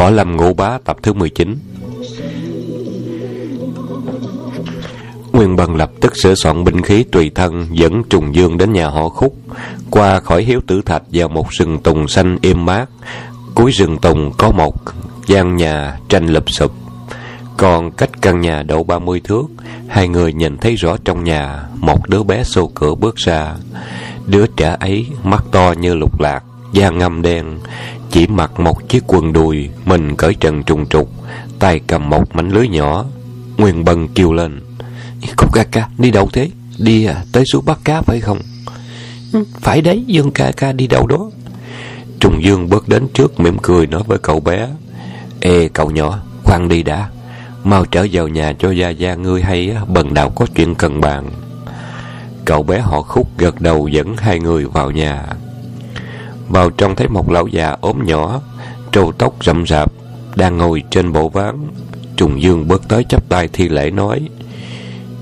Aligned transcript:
Võ 0.00 0.10
Lâm 0.10 0.36
Ngũ 0.36 0.54
Bá, 0.54 0.78
tập 0.84 0.96
thứ 1.02 1.12
19 1.12 1.58
Nguyên 5.32 5.56
Bân 5.56 5.76
lập 5.76 5.90
tức 6.00 6.12
sửa 6.22 6.34
soạn 6.34 6.64
binh 6.64 6.82
khí 6.82 7.04
tùy 7.12 7.30
thân, 7.34 7.66
dẫn 7.72 8.02
Trùng 8.10 8.34
Dương 8.34 8.58
đến 8.58 8.72
nhà 8.72 8.88
họ 8.88 9.08
Khúc, 9.08 9.36
qua 9.90 10.20
khỏi 10.20 10.42
hiếu 10.42 10.60
tử 10.66 10.82
thạch 10.86 11.02
vào 11.12 11.28
một 11.28 11.46
rừng 11.50 11.78
tùng 11.78 12.08
xanh 12.08 12.38
êm 12.42 12.64
mát. 12.64 12.86
Cuối 13.54 13.70
rừng 13.70 13.98
tùng 13.98 14.32
có 14.38 14.50
một 14.50 14.74
gian 15.26 15.56
nhà 15.56 15.98
tranh 16.08 16.26
lụp 16.26 16.50
sụp. 16.50 16.72
Còn 17.56 17.90
cách 17.90 18.10
căn 18.22 18.40
nhà 18.40 18.62
độ 18.62 18.82
30 18.82 19.20
thước, 19.24 19.44
hai 19.88 20.08
người 20.08 20.32
nhìn 20.32 20.56
thấy 20.58 20.74
rõ 20.74 20.96
trong 21.04 21.24
nhà 21.24 21.62
một 21.74 22.08
đứa 22.08 22.22
bé 22.22 22.44
xô 22.44 22.70
cửa 22.74 22.94
bước 22.94 23.16
ra. 23.16 23.54
Đứa 24.26 24.46
trẻ 24.46 24.76
ấy 24.80 25.06
mắt 25.22 25.44
to 25.52 25.74
như 25.78 25.94
lục 25.94 26.20
lạc, 26.20 26.42
da 26.72 26.90
ngâm 26.90 27.22
đen 27.22 27.58
chỉ 28.10 28.26
mặc 28.26 28.60
một 28.60 28.88
chiếc 28.88 29.04
quần 29.06 29.32
đùi 29.32 29.68
mình 29.84 30.16
cởi 30.16 30.34
trần 30.34 30.62
trùng 30.62 30.86
trục 30.86 31.10
tay 31.58 31.80
cầm 31.86 32.08
một 32.08 32.34
mảnh 32.34 32.50
lưới 32.50 32.68
nhỏ 32.68 33.04
nguyên 33.56 33.84
bân 33.84 34.08
kêu 34.08 34.32
lên. 34.32 34.60
Khúc 35.36 35.52
ca 35.52 35.64
ca 35.64 35.88
đi 35.98 36.10
đâu 36.10 36.28
thế? 36.32 36.50
Đi 36.78 37.04
à, 37.04 37.24
tới 37.32 37.44
suối 37.52 37.62
bắt 37.66 37.78
cá 37.84 38.02
phải 38.02 38.20
không? 38.20 38.38
Ừ, 39.32 39.44
phải 39.60 39.80
đấy 39.80 40.04
dương 40.06 40.30
ca 40.30 40.52
ca 40.56 40.72
đi 40.72 40.86
đâu 40.86 41.06
đó. 41.06 41.30
Trùng 42.20 42.44
dương 42.44 42.68
bước 42.68 42.88
đến 42.88 43.08
trước 43.14 43.40
mỉm 43.40 43.56
cười 43.62 43.86
nói 43.86 44.02
với 44.06 44.18
cậu 44.18 44.40
bé 44.40 44.68
ê 45.40 45.68
cậu 45.68 45.90
nhỏ 45.90 46.18
khoan 46.44 46.68
đi 46.68 46.82
đã. 46.82 47.08
Mau 47.64 47.84
trở 47.84 48.06
vào 48.12 48.28
nhà 48.28 48.52
cho 48.58 48.70
gia 48.70 48.88
gia 48.88 49.14
ngươi 49.14 49.42
hay 49.42 49.76
bần 49.88 50.14
đạo 50.14 50.30
có 50.30 50.46
chuyện 50.56 50.74
cần 50.74 51.00
bàn. 51.00 51.30
Cậu 52.44 52.62
bé 52.62 52.78
họ 52.78 53.02
khúc 53.02 53.38
gật 53.38 53.60
đầu 53.60 53.88
dẫn 53.88 54.16
hai 54.16 54.38
người 54.38 54.64
vào 54.64 54.90
nhà 54.90 55.26
vào 56.50 56.70
trong 56.70 56.96
thấy 56.96 57.08
một 57.08 57.30
lão 57.30 57.46
già 57.46 57.76
ốm 57.80 57.98
nhỏ 58.04 58.40
trâu 58.92 59.12
tóc 59.12 59.44
rậm 59.44 59.66
rạp 59.66 59.92
đang 60.36 60.58
ngồi 60.58 60.82
trên 60.90 61.12
bộ 61.12 61.28
ván. 61.28 61.54
Trùng 62.16 62.42
dương 62.42 62.68
bước 62.68 62.88
tới 62.88 63.04
chắp 63.08 63.28
tay 63.28 63.48
thi 63.52 63.68
lễ 63.68 63.90
nói 63.90 64.28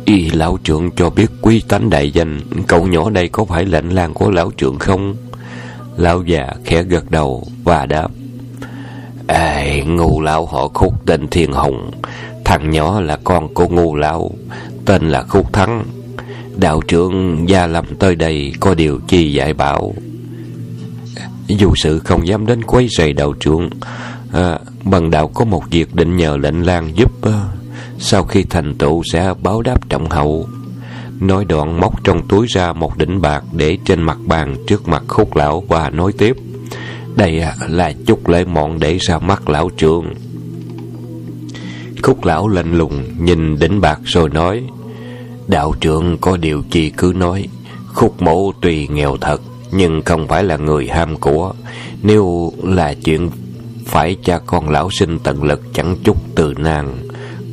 y 0.05 0.31
lão 0.31 0.59
trưởng 0.65 0.91
cho 0.91 1.11
biết 1.11 1.27
quý 1.43 1.63
tánh 1.69 1.91
đại 1.91 2.11
danh 2.11 2.41
cậu 2.67 2.87
nhỏ 2.87 3.11
đây 3.11 3.29
có 3.29 3.45
phải 3.45 3.65
lệnh 3.65 3.95
lang 3.95 4.15
của 4.15 4.31
lão 4.31 4.51
trưởng 4.51 4.79
không? 4.79 5.17
Lão 5.97 6.23
già 6.23 6.47
khẽ 6.65 6.83
gật 6.83 7.11
đầu 7.11 7.47
và 7.65 7.87
đáp 7.87 8.09
Ê, 9.27 9.83
ngu 9.87 10.21
lão 10.21 10.47
họ 10.47 10.69
khúc 10.69 11.07
tên 11.07 11.29
thiên 11.29 11.53
hồng 11.53 11.91
thằng 12.45 12.71
nhỏ 12.71 13.01
là 13.01 13.19
con 13.25 13.55
của 13.55 13.69
ngu 13.69 13.97
lão 13.97 14.31
tên 14.85 15.09
là 15.09 15.23
khúc 15.23 15.53
thắng. 15.53 15.85
Đạo 16.57 16.81
trưởng 16.89 17.45
gia 17.49 17.67
lâm 17.67 17.85
tới 17.99 18.15
đây 18.15 18.53
có 18.61 18.75
điều 18.75 19.01
chi 19.09 19.33
dạy 19.33 19.55
bảo? 19.55 19.95
Dù 21.49 21.75
sự 21.77 21.99
không 21.99 22.27
dám 22.27 22.47
đến 22.47 22.65
quấy 22.65 22.89
rầy 22.99 23.13
đạo 23.13 23.33
trưởng 23.41 23.71
à, 24.33 24.59
Bằng 24.85 25.11
đạo 25.11 25.29
có 25.29 25.45
một 25.45 25.63
việc 25.71 25.95
định 25.95 26.17
nhờ 26.17 26.37
lệnh 26.37 26.67
lang 26.67 26.97
giúp 26.97 27.23
à, 27.23 27.49
Sau 27.99 28.25
khi 28.25 28.43
thành 28.43 28.75
tựu 28.75 29.03
sẽ 29.13 29.35
báo 29.43 29.63
đáp 29.63 29.89
trọng 29.89 30.11
hậu. 30.11 30.49
Nói 31.21 31.45
đoạn 31.45 31.81
móc 31.81 32.05
trong 32.05 32.29
túi 32.29 32.47
ra 32.47 32.73
một 32.73 32.99
đỉnh 32.99 33.21
bạc 33.21 33.45
Để 33.53 33.79
trên 33.85 34.03
mặt 34.03 34.19
bàn 34.27 34.57
trước 34.67 34.89
mặt 34.89 35.03
khúc 35.09 35.37
lão 35.37 35.65
Và 35.69 35.91
nói 35.91 36.13
tiếp. 36.19 36.37
Đây 37.17 37.41
à, 37.41 37.55
là 37.69 37.93
chút 38.07 38.29
lễ 38.29 38.45
mọn 38.45 38.79
để 38.81 38.99
ra 39.01 39.19
mắt 39.19 39.49
lão 39.49 39.71
trưởng. 39.77 40.15
Khúc 42.03 42.25
lão 42.25 42.49
lạnh 42.49 42.79
lùng 42.79 43.05
Nhìn 43.19 43.59
đỉnh 43.59 43.81
bạc 43.81 44.01
rồi 44.05 44.29
nói 44.29 44.63
Đạo 45.47 45.75
trưởng 45.81 46.19
có 46.19 46.37
điều 46.37 46.63
chi 46.71 46.91
cứ 46.91 47.13
nói 47.17 47.49
Khúc 47.95 48.23
mẫu 48.23 48.53
tùy 48.61 48.89
nghèo 48.89 49.17
thật 49.17 49.41
nhưng 49.73 50.03
không 50.03 50.29
phải 50.29 50.45
là 50.45 50.57
người 50.57 50.89
ham 50.89 51.17
của. 51.17 51.53
Nếu 52.03 52.53
là 52.63 52.95
chuyện 53.05 53.31
phải 53.87 54.17
cha 54.25 54.39
con 54.39 54.71
lão 54.71 54.91
sinh 54.91 55.19
tận 55.19 55.43
lực 55.43 55.63
chẳng 55.73 55.97
chút 56.05 56.17
từ 56.35 56.55
nàng, 56.59 56.97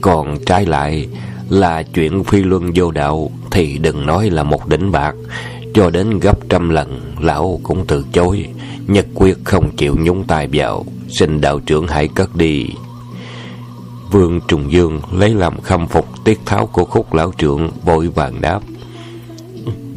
còn 0.02 0.38
trái 0.46 0.66
lại 0.66 1.08
là 1.50 1.84
chuyện 1.84 2.24
phi 2.24 2.44
luân 2.44 2.72
vô 2.76 2.92
đạo 2.92 3.32
thì 3.52 3.78
đừng 3.78 4.06
nói 4.06 4.30
là 4.30 4.44
một 4.44 4.68
đỉnh 4.68 4.92
bạc, 4.92 5.16
cho 5.74 5.90
đến 5.90 6.20
gấp 6.20 6.50
trăm 6.50 6.70
lần 6.70 7.02
lão 7.20 7.60
cũng 7.64 7.86
từ 7.88 8.06
chối, 8.14 8.48
nhất 8.88 9.06
quyết 9.14 9.38
không 9.44 9.76
chịu 9.78 9.96
nhúng 10.00 10.24
tay 10.24 10.48
vào, 10.54 10.86
xin 11.10 11.42
đạo 11.42 11.60
trưởng 11.60 11.88
hãy 11.88 12.08
cất 12.08 12.36
đi. 12.36 12.66
Vương 14.12 14.40
Trùng 14.48 14.72
Dương 14.72 15.02
lấy 15.12 15.34
làm 15.36 15.62
khâm 15.62 15.88
phục 15.88 16.08
tiết 16.24 16.40
tháo 16.46 16.66
của 16.68 16.86
khúc 16.86 17.14
lão 17.14 17.32
trưởng 17.38 17.70
vội 17.84 18.08
vàng 18.08 18.42
đáp. 18.42 18.60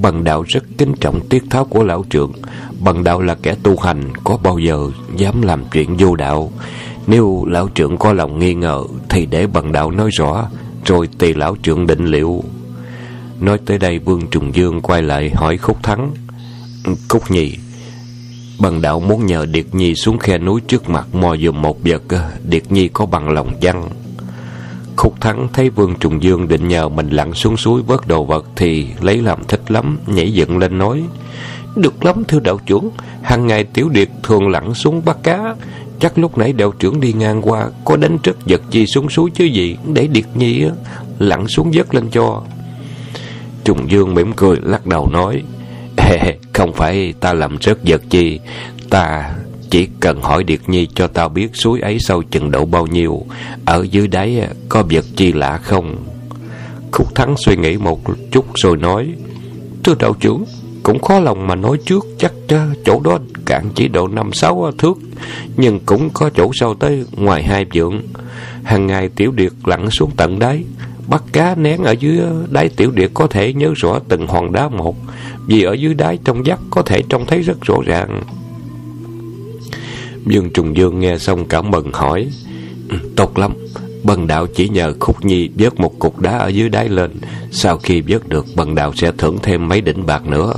Bằng 0.03 0.25
đạo 0.25 0.44
rất 0.48 0.64
kính 0.78 0.92
trọng 1.00 1.28
tiết 1.28 1.44
tháo 1.50 1.64
của 1.64 1.84
lão 1.84 2.04
trưởng. 2.10 2.32
Bằng 2.81 3.04
đạo 3.04 3.20
là 3.20 3.34
kẻ 3.42 3.54
tu 3.62 3.76
hành, 3.76 4.12
Có 4.25 4.36
bao 4.36 4.59
giờ 4.59 4.91
dám 5.16 5.42
làm 5.42 5.64
chuyện 5.72 5.97
vô 5.98 6.16
đạo. 6.16 6.53
Nếu 7.06 7.44
lão 7.48 7.69
trưởng 7.69 7.97
có 7.97 8.12
lòng 8.12 8.38
nghi 8.38 8.54
ngờ, 8.54 8.84
Thì 9.09 9.26
để 9.26 9.47
bằng 9.47 9.72
đạo 9.72 9.91
nói 9.91 10.10
rõ, 10.12 10.48
Rồi 10.84 11.09
tùy 11.19 11.34
lão 11.34 11.56
trưởng 11.62 11.86
định 11.86 12.06
liệu. 12.06 12.42
Nói 13.41 13.59
tới 13.66 13.78
đây, 13.78 13.98
Vương 13.98 14.26
Trùng 14.26 14.54
Dương 14.54 14.81
quay 14.81 15.03
lại 15.03 15.31
hỏi 15.31 15.56
Khúc 15.56 15.82
Thắng, 15.82 16.10
Khúc 17.09 17.30
Nhi, 17.30 17.54
Bằng 18.60 18.82
đạo 18.82 19.00
muốn 19.00 19.26
nhờ 19.26 19.47
Điệt 19.47 19.66
Nhi 19.72 19.94
xuống 19.94 20.19
khe 20.19 20.38
núi 20.38 20.60
trước 20.69 20.88
mặt 20.88 21.15
mò 21.15 21.36
dùm 21.36 21.62
một 21.62 21.78
vật, 21.84 22.03
Điệt 22.44 22.72
Nhi 22.72 22.88
có 22.88 23.06
bằng 23.06 23.28
lòng 23.28 23.60
chăng? 23.60 23.88
Khúc 24.98 25.20
Thắng 25.20 25.48
thấy 25.53 25.70
Vương 25.70 25.94
Trùng 26.00 26.22
Dương 26.22 26.48
định 26.48 26.69
nhờ 26.69 26.88
mình 26.88 27.10
lặn 27.10 27.34
xuống 27.34 27.56
suối 27.56 27.82
vớt 27.82 28.06
đồ 28.06 28.25
vật 28.25 28.47
thì 28.56 28.86
lấy 29.00 29.22
làm 29.22 29.44
thích 29.48 29.70
lắm, 29.70 29.98
nhảy 30.06 30.32
dựng 30.32 30.59
lên 30.59 30.78
nói. 30.78 31.03
Được 31.76 32.04
lắm 32.04 32.25
thưa 32.28 32.41
đạo 32.41 32.60
trưởng, 32.66 32.91
hàng 33.22 33.47
ngày 33.47 33.64
Tiểu 33.64 33.88
Điệt 33.88 34.09
thường 34.22 34.48
lặn 34.48 34.75
xuống 34.75 35.03
bắt 35.04 35.16
cá. 35.22 35.54
Chắc 36.00 36.19
lúc 36.19 36.38
nãy 36.38 36.53
đạo 36.53 36.72
trưởng 36.78 37.00
đi 37.00 37.12
ngang 37.12 37.42
qua 37.42 37.69
có 37.84 37.97
đánh 37.97 38.19
trất 38.22 38.36
giật 38.47 38.62
gì 38.70 38.86
xuống 38.86 39.09
suối 39.09 39.31
chứ 39.34 39.44
gì 39.44 39.76
để 39.94 40.06
Điệt 40.06 40.26
Nhi 40.34 40.64
lặn 41.19 41.48
xuống 41.48 41.70
vớt 41.75 41.94
lên 41.94 42.10
cho. 42.10 42.42
Trùng 43.65 43.91
Dương 43.91 44.15
mỉm 44.15 44.32
cười 44.32 44.56
lắc 44.62 44.86
đầu 44.86 45.09
nói. 45.09 45.42
Không 46.53 46.72
phải 46.72 47.15
ta 47.20 47.32
làm 47.32 47.56
rớt 47.60 47.84
giật 47.84 48.03
chi, 48.10 48.41
ta 48.91 49.34
chỉ 49.71 49.89
cần 50.01 50.21
hỏi 50.21 50.45
Điệt 50.45 50.61
Nhi 50.67 50.89
cho 50.95 51.06
tao 51.06 51.29
biết 51.29 51.51
suối 51.55 51.81
ấy 51.81 51.99
sâu 52.01 52.23
chừng 52.23 52.51
độ 52.51 52.65
bao 52.65 52.87
nhiêu, 52.87 53.23
Ở 53.65 53.87
dưới 53.91 54.09
đáy 54.09 54.41
à, 54.41 54.49
có 54.69 54.83
vật 54.91 55.05
chi 55.17 55.33
lạ 55.33 55.59
không? 55.59 55.97
Khúc 56.93 57.15
Thắng 57.15 57.34
suy 57.37 57.56
nghĩ 57.56 57.77
một 57.77 58.01
chút 58.33 58.45
rồi 58.55 58.77
nói, 58.77 59.15
Thưa 59.84 59.95
đạo 59.99 60.15
trưởng, 60.21 60.45
Cũng 60.83 60.99
khó 60.99 61.21
lòng 61.21 61.47
mà 61.47 61.55
nói 61.55 61.78
trước, 61.84 62.07
Chắc 62.19 62.33
à, 62.49 62.67
chỗ 62.84 63.01
đó 63.01 63.19
cạn 63.47 63.71
chỉ 63.75 63.89
độ 63.89 64.09
năm 64.09 64.33
sáu 64.33 64.71
thước, 64.78 64.99
Nhưng 65.57 65.81
cũng 65.87 66.11
có 66.15 66.31
chỗ 66.34 66.51
sâu 66.55 66.75
tới 66.75 67.05
ngoài 67.17 67.43
hai 67.43 67.67
vượng. 67.75 68.03
Hàng 68.65 68.87
ngày 68.87 69.09
tiểu 69.09 69.33
điệt 69.33 69.53
lặn 69.65 69.91
xuống 69.91 70.11
tận 70.17 70.39
đáy, 70.39 70.65
Bắt 71.07 71.23
cá 71.33 71.55
nén 71.55 71.83
ở 71.83 71.93
dưới 71.93 72.19
đáy 72.51 72.69
tiểu 72.69 72.91
điệt 72.91 73.11
có 73.15 73.27
thể 73.27 73.53
nhớ 73.53 73.73
rõ 73.77 73.99
từng 74.09 74.27
hòn 74.27 74.53
đá 74.53 74.69
một, 74.69 74.97
Vì 75.47 75.62
ở 75.62 75.73
dưới 75.73 75.95
đáy 75.95 76.19
trong 76.25 76.43
vắt 76.45 76.59
có 76.71 76.83
thể 76.83 77.03
trông 77.09 77.27
thấy 77.27 77.43
rất 77.43 77.61
rõ 77.61 77.77
ràng. 77.87 78.23
Dương 80.27 80.51
Trùng 80.51 80.77
Dương 80.77 81.01
nghe 81.01 81.19
xong 81.19 81.45
cảm 81.45 81.71
mừng 81.71 81.93
hỏi 81.93 82.29
ừ, 82.89 82.97
Tốt 83.17 83.39
lắm, 83.39 83.53
Bần 84.03 84.27
đạo 84.27 84.47
chỉ 84.47 84.69
nhờ 84.69 84.95
Khúc 85.01 85.25
Nhi 85.25 85.49
vớt 85.59 85.81
một 85.81 85.99
cục 85.99 86.19
đá 86.21 86.39
ở 86.39 86.49
dưới 86.49 86.69
đáy 86.69 86.89
lên, 86.89 87.11
Sau 87.51 87.79
khi 87.79 88.01
vớt 88.01 88.28
được 88.28 88.47
Bần 88.57 88.75
đạo 88.75 88.93
sẽ 88.97 89.12
thưởng 89.19 89.39
thêm 89.43 89.69
mấy 89.69 89.81
đỉnh 89.81 90.07
bạc 90.07 90.27
nữa. 90.27 90.53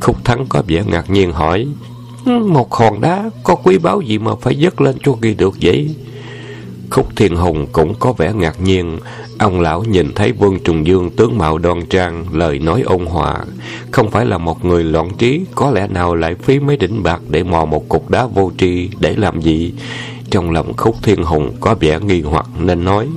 Khúc 0.00 0.24
Thắng 0.24 0.46
có 0.48 0.62
vẻ 0.66 0.84
ngạc 0.86 1.10
nhiên 1.10 1.32
hỏi 1.32 1.66
ừ, 2.26 2.38
Một 2.38 2.74
hòn 2.74 3.00
đá 3.00 3.30
có 3.44 3.54
quý 3.54 3.78
báu 3.78 4.00
gì 4.00 4.18
mà 4.18 4.32
phải 4.40 4.56
vớt 4.60 4.80
lên 4.80 4.96
cho 5.04 5.12
ghi 5.20 5.34
được 5.34 5.54
vậy? 5.62 5.94
Khúc 6.90 7.16
Thiên 7.16 7.36
Hùng 7.36 7.66
cũng 7.72 7.94
có 7.98 8.12
vẻ 8.12 8.32
ngạc 8.32 8.60
nhiên 8.60 8.98
Ông 9.40 9.60
lão 9.60 9.84
nhìn 9.84 10.12
thấy 10.14 10.32
Vương 10.32 10.60
Trùng 10.60 10.86
Dương 10.86 11.10
tướng 11.10 11.38
mạo 11.38 11.58
đoan 11.58 11.86
trang, 11.86 12.24
lời 12.32 12.58
nói 12.58 12.82
ôn 12.82 13.06
hòa, 13.06 13.38
không 13.90 14.10
phải 14.10 14.26
là 14.26 14.38
một 14.38 14.64
người 14.64 14.84
loạn 14.84 15.10
trí, 15.18 15.40
có 15.54 15.70
lẽ 15.70 15.86
nào 15.86 16.14
lại 16.14 16.34
phí 16.34 16.60
mấy 16.60 16.76
đỉnh 16.76 17.02
bạc 17.02 17.20
để 17.28 17.42
mò 17.42 17.64
một 17.64 17.88
cục 17.88 18.10
đá 18.10 18.26
vô 18.26 18.52
tri 18.58 18.88
để 19.00 19.16
làm 19.16 19.40
gì? 19.40 19.72
Trong 20.30 20.50
lòng 20.50 20.72
Khúc 20.76 20.96
Thiên 21.02 21.22
Hùng 21.22 21.52
có 21.60 21.74
vẻ 21.80 22.00
nghi 22.00 22.22
hoặc 22.22 22.46
nên 22.58 22.84
nói. 22.84 23.08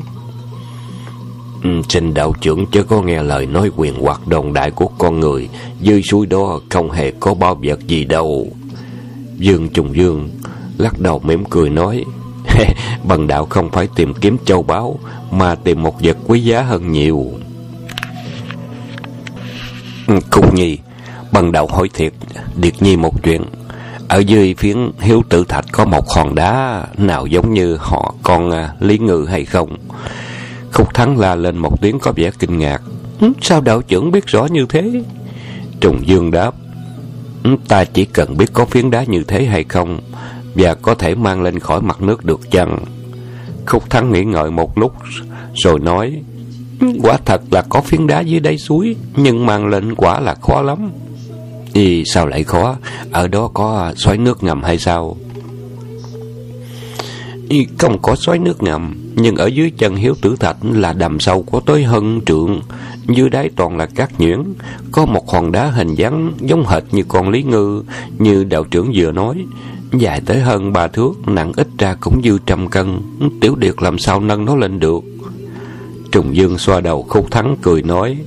Ừ, 1.63 1.69
xin 1.89 2.13
đạo 2.13 2.33
trưởng 2.41 2.65
chưa 2.65 2.83
có 2.83 3.01
nghe 3.01 3.23
lời 3.23 3.45
nói 3.45 3.71
quyền 3.75 3.93
hoặc 4.01 4.27
đồn 4.27 4.53
đại 4.53 4.71
của 4.71 4.87
con 4.87 5.19
người, 5.19 5.49
dưới 5.81 6.01
suối 6.03 6.25
đó 6.25 6.59
không 6.69 6.91
hề 6.91 7.11
có 7.11 7.33
bao 7.33 7.59
vật 7.63 7.87
gì 7.87 8.05
đâu. 8.05 8.47
Dương 9.37 9.69
Trùng 9.69 9.95
Dương 9.95 10.29
lắc 10.77 10.99
đầu 10.99 11.19
mỉm 11.19 11.43
cười 11.45 11.69
nói, 11.69 12.05
Bần 13.03 13.27
đạo 13.27 13.45
không 13.45 13.69
phải 13.69 13.87
tìm 13.95 14.13
kiếm 14.13 14.37
châu 14.45 14.63
báu, 14.63 14.99
Mà 15.31 15.55
tìm 15.55 15.83
một 15.83 16.01
vật 16.01 16.17
quý 16.27 16.39
giá 16.39 16.61
hơn 16.61 16.91
nhiều. 16.91 17.31
Ừ, 20.07 20.19
Cục 20.31 20.53
nhi 20.53 20.77
Bần 21.31 21.51
đạo 21.51 21.67
hỏi 21.67 21.89
thiệt, 21.93 22.13
Điệt 22.55 22.81
nhi 22.81 22.97
một 22.97 23.23
chuyện. 23.23 23.41
Ở 24.07 24.19
dưới 24.19 24.53
phiến 24.57 24.91
hiếu 24.99 25.23
tự 25.29 25.43
thạch 25.43 25.65
có 25.71 25.85
một 25.85 26.09
hòn 26.09 26.35
đá, 26.35 26.83
Nào 26.97 27.25
giống 27.25 27.53
như 27.53 27.77
họ, 27.77 28.13
con 28.23 28.51
à, 28.51 28.73
Lý 28.79 28.97
Ngự 28.97 29.25
hay 29.29 29.45
không? 29.45 29.77
Khúc 30.73 30.93
thắng 30.93 31.19
la 31.19 31.35
lên 31.35 31.57
một 31.57 31.81
tiếng 31.81 31.99
có 31.99 32.11
vẻ 32.15 32.31
kinh 32.39 32.57
ngạc. 32.57 32.81
Ừ, 33.19 33.31
sao 33.41 33.61
đạo 33.61 33.81
trưởng 33.81 34.11
biết 34.11 34.27
rõ 34.27 34.45
như 34.45 34.65
thế? 34.69 35.03
Trùng 35.79 36.07
Dương 36.07 36.31
đáp. 36.31 36.51
Ừ, 37.43 37.55
ta 37.67 37.85
chỉ 37.85 38.05
cần 38.05 38.37
biết 38.37 38.53
có 38.53 38.65
phiến 38.65 38.91
đá 38.91 39.03
như 39.03 39.23
thế 39.23 39.45
hay 39.45 39.63
không 39.63 39.99
và 40.55 40.75
có 40.75 40.95
thể 40.95 41.15
mang 41.15 41.41
lên 41.41 41.59
khỏi 41.59 41.81
mặt 41.81 42.01
nước 42.01 42.25
được 42.25 42.51
chăng? 42.51 42.85
Khúc 43.65 43.89
Thắng 43.89 44.11
nghĩ 44.11 44.23
ngợi 44.23 44.51
một 44.51 44.77
lúc, 44.77 44.93
rồi 45.53 45.79
nói, 45.79 46.21
Quả 47.01 47.17
thật 47.25 47.41
là 47.51 47.61
có 47.69 47.81
phiến 47.81 48.07
đá 48.07 48.21
dưới 48.21 48.39
đáy 48.39 48.57
suối, 48.57 48.95
Nhưng 49.15 49.45
mang 49.45 49.67
lên 49.67 49.95
quả 49.95 50.19
là 50.19 50.35
khó 50.35 50.61
lắm. 50.61 50.91
Thì 51.73 52.03
sao 52.05 52.27
lại 52.27 52.43
khó? 52.43 52.75
Ở 53.11 53.27
đó 53.27 53.49
có 53.53 53.93
xoáy 53.95 54.17
nước 54.17 54.43
ngầm 54.43 54.63
hay 54.63 54.77
sao? 54.77 55.17
Không 57.77 58.01
có 58.01 58.15
xoáy 58.15 58.39
nước 58.39 58.63
ngầm, 58.63 58.95
Nhưng 59.15 59.35
ở 59.35 59.45
dưới 59.45 59.71
chân 59.77 59.95
hiếu 59.95 60.15
tử 60.21 60.35
thạch 60.39 60.57
Là 60.71 60.93
đầm 60.93 61.19
sâu 61.19 61.45
có 61.51 61.61
tới 61.65 61.83
hơn 61.83 62.21
trượng. 62.25 62.61
Dưới 63.07 63.29
đáy 63.29 63.49
toàn 63.55 63.77
là 63.77 63.85
cát 63.85 64.19
nhuyễn, 64.19 64.43
Có 64.91 65.05
một 65.05 65.29
hòn 65.29 65.51
đá 65.51 65.65
hình 65.65 65.95
dáng 65.95 66.33
Giống 66.41 66.67
hệt 66.67 66.83
như 66.91 67.03
con 67.07 67.29
lý 67.29 67.43
ngư, 67.43 67.83
Như 68.19 68.43
đạo 68.43 68.63
trưởng 68.63 68.91
vừa 68.95 69.11
nói. 69.11 69.45
Dài 69.93 70.21
tới 70.25 70.39
hơn 70.39 70.73
ba 70.73 70.87
thước, 70.87 71.27
Nặng 71.27 71.51
ít 71.55 71.67
ra 71.77 71.95
cũng 72.01 72.21
dư 72.23 72.37
trăm 72.45 72.69
cân. 72.69 73.01
Tiểu 73.41 73.55
điệt 73.55 73.81
làm 73.81 73.97
sao 73.97 74.19
nâng 74.19 74.45
nó 74.45 74.55
lên 74.55 74.79
được? 74.79 75.03
Trùng 76.11 76.35
Dương 76.35 76.57
xoa 76.57 76.81
đầu 76.81 77.05
khúc 77.09 77.31
thắng 77.31 77.57
cười 77.61 77.81
nói 77.81 78.17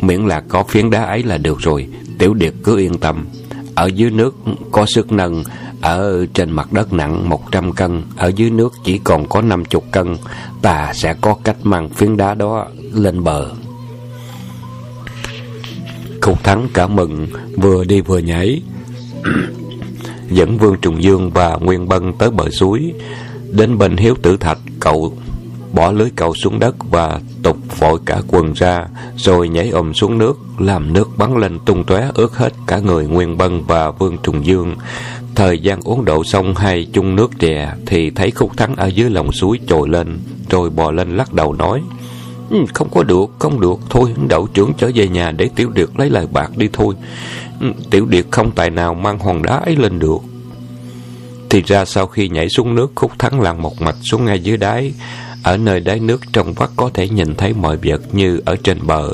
Miễn 0.00 0.26
là 0.26 0.40
có 0.40 0.64
phiến 0.64 0.90
đá 0.90 1.04
ấy 1.04 1.22
là 1.22 1.38
được 1.38 1.60
rồi. 1.60 1.88
Tiểu 2.18 2.34
Điệt 2.34 2.54
cứ 2.64 2.78
yên 2.78 2.98
tâm. 2.98 3.26
Ở 3.74 3.86
dưới 3.86 4.10
nước 4.10 4.34
có 4.70 4.86
sức 4.86 5.12
nâng, 5.12 5.44
Ở 5.80 6.26
trên 6.34 6.50
mặt 6.50 6.72
đất 6.72 6.92
nặng 6.92 7.28
100 7.28 7.72
cân, 7.72 8.02
Ở 8.16 8.32
dưới 8.36 8.50
nước 8.50 8.72
chỉ 8.84 8.98
còn 8.98 9.28
có 9.28 9.40
50 9.40 9.82
cân. 9.92 10.16
Ta 10.62 10.92
sẽ 10.94 11.14
có 11.20 11.36
cách 11.44 11.56
mang 11.62 11.88
phiến 11.88 12.16
đá 12.16 12.34
đó 12.34 12.66
lên 12.92 13.24
bờ. 13.24 13.50
Khúc 16.20 16.44
thắng 16.44 16.68
cả 16.74 16.86
mừng, 16.86 17.26
Vừa 17.56 17.84
đi 17.84 18.00
vừa 18.00 18.18
nhảy. 18.18 18.62
Dẫn 20.34 20.58
Vương 20.58 20.76
Trùng 20.82 21.02
Dương 21.02 21.30
và 21.30 21.56
Nguyên 21.60 21.88
Bân 21.88 22.12
tới 22.12 22.30
bờ 22.30 22.50
suối 22.50 22.92
Đến 23.50 23.78
bên 23.78 23.96
Hiếu 23.96 24.14
Tử 24.22 24.36
Thạch 24.36 24.58
Cậu 24.80 25.16
bỏ 25.72 25.92
lưới 25.92 26.10
cầu 26.16 26.34
xuống 26.34 26.58
đất 26.58 26.76
và 26.90 27.20
tục 27.42 27.56
vội 27.78 27.98
cả 28.04 28.20
quần 28.28 28.52
ra, 28.52 28.86
rồi 29.16 29.48
nhảy 29.48 29.70
ồm 29.70 29.94
xuống 29.94 30.18
nước, 30.18 30.38
làm 30.58 30.92
nước 30.92 31.08
bắn 31.16 31.36
lên 31.36 31.58
tung 31.64 31.84
tóe 31.84 32.08
ướt 32.14 32.36
hết 32.36 32.52
cả 32.66 32.78
người 32.78 33.06
Nguyên 33.06 33.38
Bân 33.38 33.64
và 33.66 33.90
Vương 33.90 34.18
Trùng 34.22 34.46
Dương. 34.46 34.76
Thời 35.34 35.58
gian 35.58 35.80
uống 35.84 36.04
độ 36.04 36.24
xong 36.24 36.54
hay 36.54 36.86
chung 36.92 37.16
nước 37.16 37.30
chè, 37.38 37.72
thì 37.86 38.10
thấy 38.10 38.30
khúc 38.30 38.56
thắng 38.56 38.76
ở 38.76 38.86
dưới 38.86 39.10
lòng 39.10 39.32
suối 39.32 39.58
trồi 39.66 39.88
lên, 39.88 40.18
rồi 40.50 40.70
bò 40.70 40.90
lên 40.90 41.16
lắc 41.16 41.32
đầu 41.32 41.52
nói, 41.52 41.82
ừ, 42.50 42.58
Không 42.74 42.88
có 42.90 43.02
được, 43.02 43.30
không 43.38 43.60
được, 43.60 43.78
thôi 43.90 44.14
đậu 44.28 44.46
trưởng 44.46 44.72
trở 44.78 44.90
về 44.94 45.08
nhà 45.08 45.30
để 45.30 45.48
Tiểu 45.56 45.70
được 45.70 45.98
lấy 45.98 46.10
lại 46.10 46.26
bạc 46.32 46.50
đi 46.56 46.68
thôi. 46.72 46.94
Tiểu 47.90 48.06
Điệt 48.06 48.26
không 48.30 48.50
tài 48.50 48.70
nào 48.70 48.94
mang 48.94 49.18
hòn 49.18 49.42
đá 49.42 49.56
ấy 49.56 49.76
lên 49.76 49.98
được. 49.98 50.18
Thì 51.50 51.62
ra 51.62 51.84
sau 51.84 52.06
khi 52.06 52.28
nhảy 52.28 52.48
xuống 52.48 52.74
nước, 52.74 52.92
khúc 52.94 53.18
thắng 53.18 53.40
lặn 53.40 53.62
một 53.62 53.82
mạch 53.82 53.96
xuống 54.02 54.24
ngay 54.24 54.40
dưới 54.40 54.56
đáy, 54.56 54.92
ở 55.42 55.56
nơi 55.56 55.80
đáy 55.80 56.00
nước 56.00 56.20
trong 56.32 56.52
vắt 56.52 56.70
có 56.76 56.90
thể 56.94 57.08
nhìn 57.08 57.34
thấy 57.34 57.52
mọi 57.52 57.76
vật 57.76 58.02
như 58.12 58.40
ở 58.44 58.56
trên 58.56 58.86
bờ. 58.86 59.10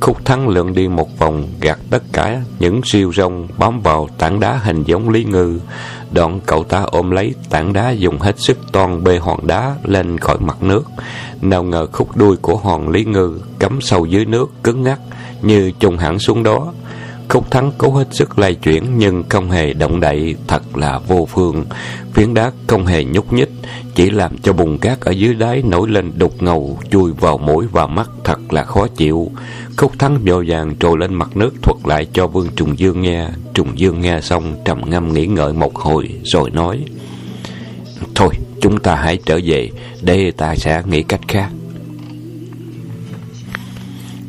Khúc 0.00 0.24
thắng 0.24 0.48
lượn 0.48 0.74
đi 0.74 0.88
một 0.88 1.18
vòng 1.18 1.48
gạt 1.60 1.78
tất 1.90 2.02
cả 2.12 2.40
những 2.58 2.80
siêu 2.84 3.12
rong 3.12 3.48
bám 3.58 3.80
vào 3.80 4.08
tảng 4.18 4.40
đá 4.40 4.56
hình 4.56 4.82
giống 4.82 5.08
lý 5.08 5.24
ngư. 5.24 5.60
Đoạn 6.12 6.40
cậu 6.46 6.64
ta 6.64 6.82
ôm 6.82 7.10
lấy 7.10 7.34
tảng 7.50 7.72
đá 7.72 7.90
dùng 7.90 8.18
hết 8.18 8.40
sức 8.40 8.58
toàn 8.72 9.04
bê 9.04 9.18
hòn 9.18 9.46
đá 9.46 9.74
lên 9.84 10.18
khỏi 10.18 10.36
mặt 10.40 10.62
nước. 10.62 10.84
Nào 11.40 11.62
ngờ 11.62 11.86
khúc 11.92 12.16
đuôi 12.16 12.36
của 12.36 12.56
hòn 12.56 12.88
lý 12.88 13.04
ngư 13.04 13.40
cắm 13.58 13.80
sâu 13.80 14.06
dưới 14.06 14.24
nước 14.24 14.50
cứng 14.62 14.82
ngắc 14.82 15.00
như 15.42 15.70
trùng 15.70 15.98
hẳn 15.98 16.18
xuống 16.18 16.42
đó. 16.42 16.72
Khúc 17.28 17.50
thắng 17.50 17.72
cố 17.78 17.90
hết 17.90 18.08
sức 18.10 18.38
lay 18.38 18.54
chuyển 18.54 18.98
nhưng 18.98 19.24
không 19.28 19.50
hề 19.50 19.72
động 19.72 20.00
đậy, 20.00 20.36
thật 20.46 20.76
là 20.76 20.98
vô 20.98 21.28
phương. 21.30 21.64
Phiến 22.12 22.34
đá 22.34 22.52
không 22.66 22.86
hề 22.86 23.04
nhúc 23.04 23.32
nhích, 23.32 23.50
chỉ 23.94 24.10
làm 24.10 24.38
cho 24.38 24.52
bùn 24.52 24.78
cát 24.78 25.00
ở 25.00 25.10
dưới 25.10 25.34
đáy 25.34 25.62
nổi 25.62 25.88
lên 25.88 26.12
đục 26.16 26.42
ngầu, 26.42 26.78
chui 26.90 27.12
vào 27.12 27.38
mũi 27.38 27.66
và 27.72 27.86
mắt 27.86 28.10
thật 28.24 28.52
là 28.52 28.64
khó 28.64 28.86
chịu. 28.96 29.30
Khúc 29.76 29.98
thắng 29.98 30.18
vội 30.24 30.44
vàng 30.48 30.76
trồi 30.76 30.98
lên 30.98 31.14
mặt 31.14 31.36
nước 31.36 31.54
thuật 31.62 31.76
lại 31.84 32.06
cho 32.12 32.26
Vương 32.26 32.48
Trùng 32.56 32.78
Dương 32.78 33.02
nghe. 33.02 33.28
Trùng 33.58 33.78
Dương 33.78 34.00
nghe 34.00 34.20
xong 34.20 34.56
trầm 34.64 34.90
ngâm 34.90 35.12
nghĩ 35.12 35.26
ngợi 35.26 35.52
một 35.52 35.76
hồi 35.76 36.10
rồi 36.24 36.50
nói 36.50 36.84
Thôi 38.14 38.34
chúng 38.60 38.78
ta 38.78 38.94
hãy 38.94 39.18
trở 39.26 39.40
về 39.44 39.70
Để 40.02 40.30
ta 40.30 40.54
sẽ 40.56 40.82
nghĩ 40.86 41.02
cách 41.02 41.20
khác 41.28 41.48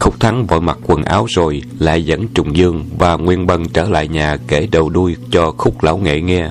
Khúc 0.10 0.20
Thắng 0.20 0.48
vội 0.48 0.62
mặc 0.62 0.78
quần 0.86 1.04
áo 1.04 1.26
rồi 1.30 1.62
lại 1.80 2.06
dẫn 2.06 2.28
Trùng 2.28 2.56
Dương 2.56 2.86
và 2.98 3.16
Nguyên 3.16 3.48
Bân 3.48 3.66
trở 3.74 3.90
lại 3.90 4.08
nhà 4.08 4.38
kể 4.48 4.68
đầu 4.72 4.90
đuôi 4.90 5.16
cho 5.32 5.52
Khúc 5.58 5.84
Lão 5.84 5.98
Nghệ 5.98 6.22
nghe. 6.22 6.50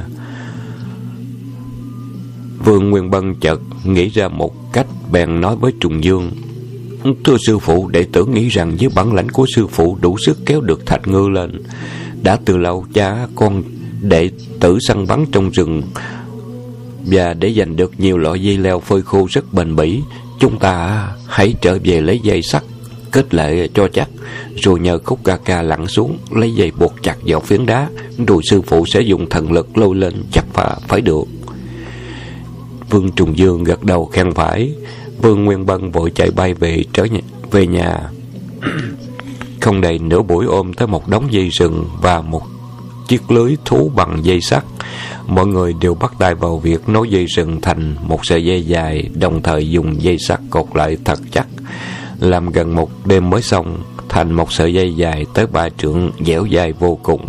Vương 2.65 2.91
Nguyên 2.91 3.11
Bân 3.11 3.35
chợt 3.35 3.61
nghĩ 3.85 4.09
ra 4.09 4.29
một 4.29 4.73
cách 4.73 4.87
bèn 5.13 5.41
nói 5.41 5.57
với 5.57 5.73
Trùng 5.81 6.05
Dương 6.05 6.31
Thưa 7.25 7.37
sư 7.47 7.59
phụ, 7.59 7.89
đệ 7.89 8.05
tử 8.13 8.25
nghĩ 8.25 8.49
rằng 8.49 8.77
với 8.81 8.89
bản 8.95 9.15
lãnh 9.15 9.31
của 9.31 9.47
sư 9.55 9.67
phụ 9.67 9.99
đủ 10.01 10.17
sức 10.19 10.39
kéo 10.47 10.61
được 10.61 10.87
thạch 10.87 11.09
ngư 11.09 11.29
lên. 11.29 11.63
Đã 12.23 12.39
từ 12.45 12.57
lâu 12.57 12.85
cha 12.95 13.27
con 13.35 13.63
đệ 14.01 14.31
tử 14.61 14.79
săn 14.89 15.07
bắn 15.07 15.25
trong 15.33 15.51
rừng 15.51 15.83
và 17.07 17.35
để 17.35 17.55
giành 17.57 17.77
được 17.77 17.93
nhiều 18.01 18.19
loại 18.19 18.43
dây 18.43 18.59
leo 18.59 18.81
phơi 18.81 19.03
khô 19.03 19.27
rất 19.31 19.55
bền 19.55 19.77
bỉ, 19.77 20.03
chúng 20.41 20.59
ta 20.59 21.09
hãy 21.27 21.55
trở 21.61 21.79
về 21.85 22.01
lấy 22.01 22.21
dây 22.23 22.43
sắt 22.43 22.63
kết 23.13 23.35
lệ 23.35 23.69
cho 23.75 23.89
chắc 23.93 24.09
rồi 24.57 24.81
nhờ 24.81 24.99
khúc 24.99 25.21
ca 25.25 25.37
ca 25.37 25.63
lặn 25.63 25.87
xuống 25.87 26.19
lấy 26.31 26.55
dây 26.55 26.71
buộc 26.79 26.95
chặt 27.03 27.17
vào 27.23 27.41
phiến 27.41 27.67
đá 27.67 27.89
rồi 28.27 28.43
sư 28.51 28.63
phụ 28.63 28.87
sẽ 28.87 29.01
dùng 29.01 29.29
thần 29.29 29.53
lực 29.53 29.79
lôi 29.79 29.97
lên 29.97 30.15
chắc 30.33 30.45
và 30.55 30.77
phải 30.89 31.01
được. 31.01 31.25
Vương 32.91 33.13
trùng 33.13 33.39
dương 33.39 33.65
gật 33.65 33.85
đầu 33.85 34.07
khen 34.07 34.35
phải 34.35 34.73
vương 35.23 35.45
nguyên 35.45 35.67
bân 35.67 35.91
vội 35.91 36.11
chạy 36.15 36.31
bay 36.31 36.55
về 36.55 36.85
trở 36.93 37.05
nhà, 37.05 37.21
về 37.51 37.67
nhà. 37.67 38.11
Không 39.61 39.81
đầy 39.81 39.99
nửa 39.99 40.23
buổi 40.23 40.47
ôm 40.47 40.73
tới 40.73 40.89
một 40.89 41.09
đống 41.09 41.33
dây 41.33 41.49
rừng 41.49 41.85
và 42.03 42.21
một 42.21 42.43
chiếc 43.09 43.31
lưới 43.31 43.57
thú 43.65 43.91
bằng 43.95 44.25
dây 44.25 44.41
sắt. 44.41 44.65
Mọi 45.27 45.47
người 45.47 45.75
đều 45.81 45.95
bắt 45.95 46.13
tay 46.19 46.35
vào 46.35 46.59
việc 46.59 46.89
nối 46.89 47.11
dây 47.11 47.27
rừng 47.27 47.61
thành 47.61 47.97
một 48.03 48.21
sợi 48.27 48.45
dây 48.45 48.63
dài 48.63 49.11
đồng 49.15 49.43
thời 49.43 49.71
dùng 49.71 50.03
dây 50.03 50.17
sắt 50.19 50.41
cột 50.51 50.67
lại 50.75 50.97
thật 51.05 51.19
chắc 51.33 51.48
làm 52.21 52.53
gần 52.53 52.75
một 52.75 53.07
đêm 53.07 53.31
mới 53.31 53.43
xong, 53.43 53.83
thành 54.09 54.33
một 54.33 54.53
sợi 54.53 54.75
dây 54.75 54.95
dài 54.95 55.27
tới 55.35 55.47
ba 55.47 55.69
trượng 55.69 56.11
dẻo 56.27 56.47
dài 56.47 56.73
vô 56.73 56.99
cùng. 57.03 57.29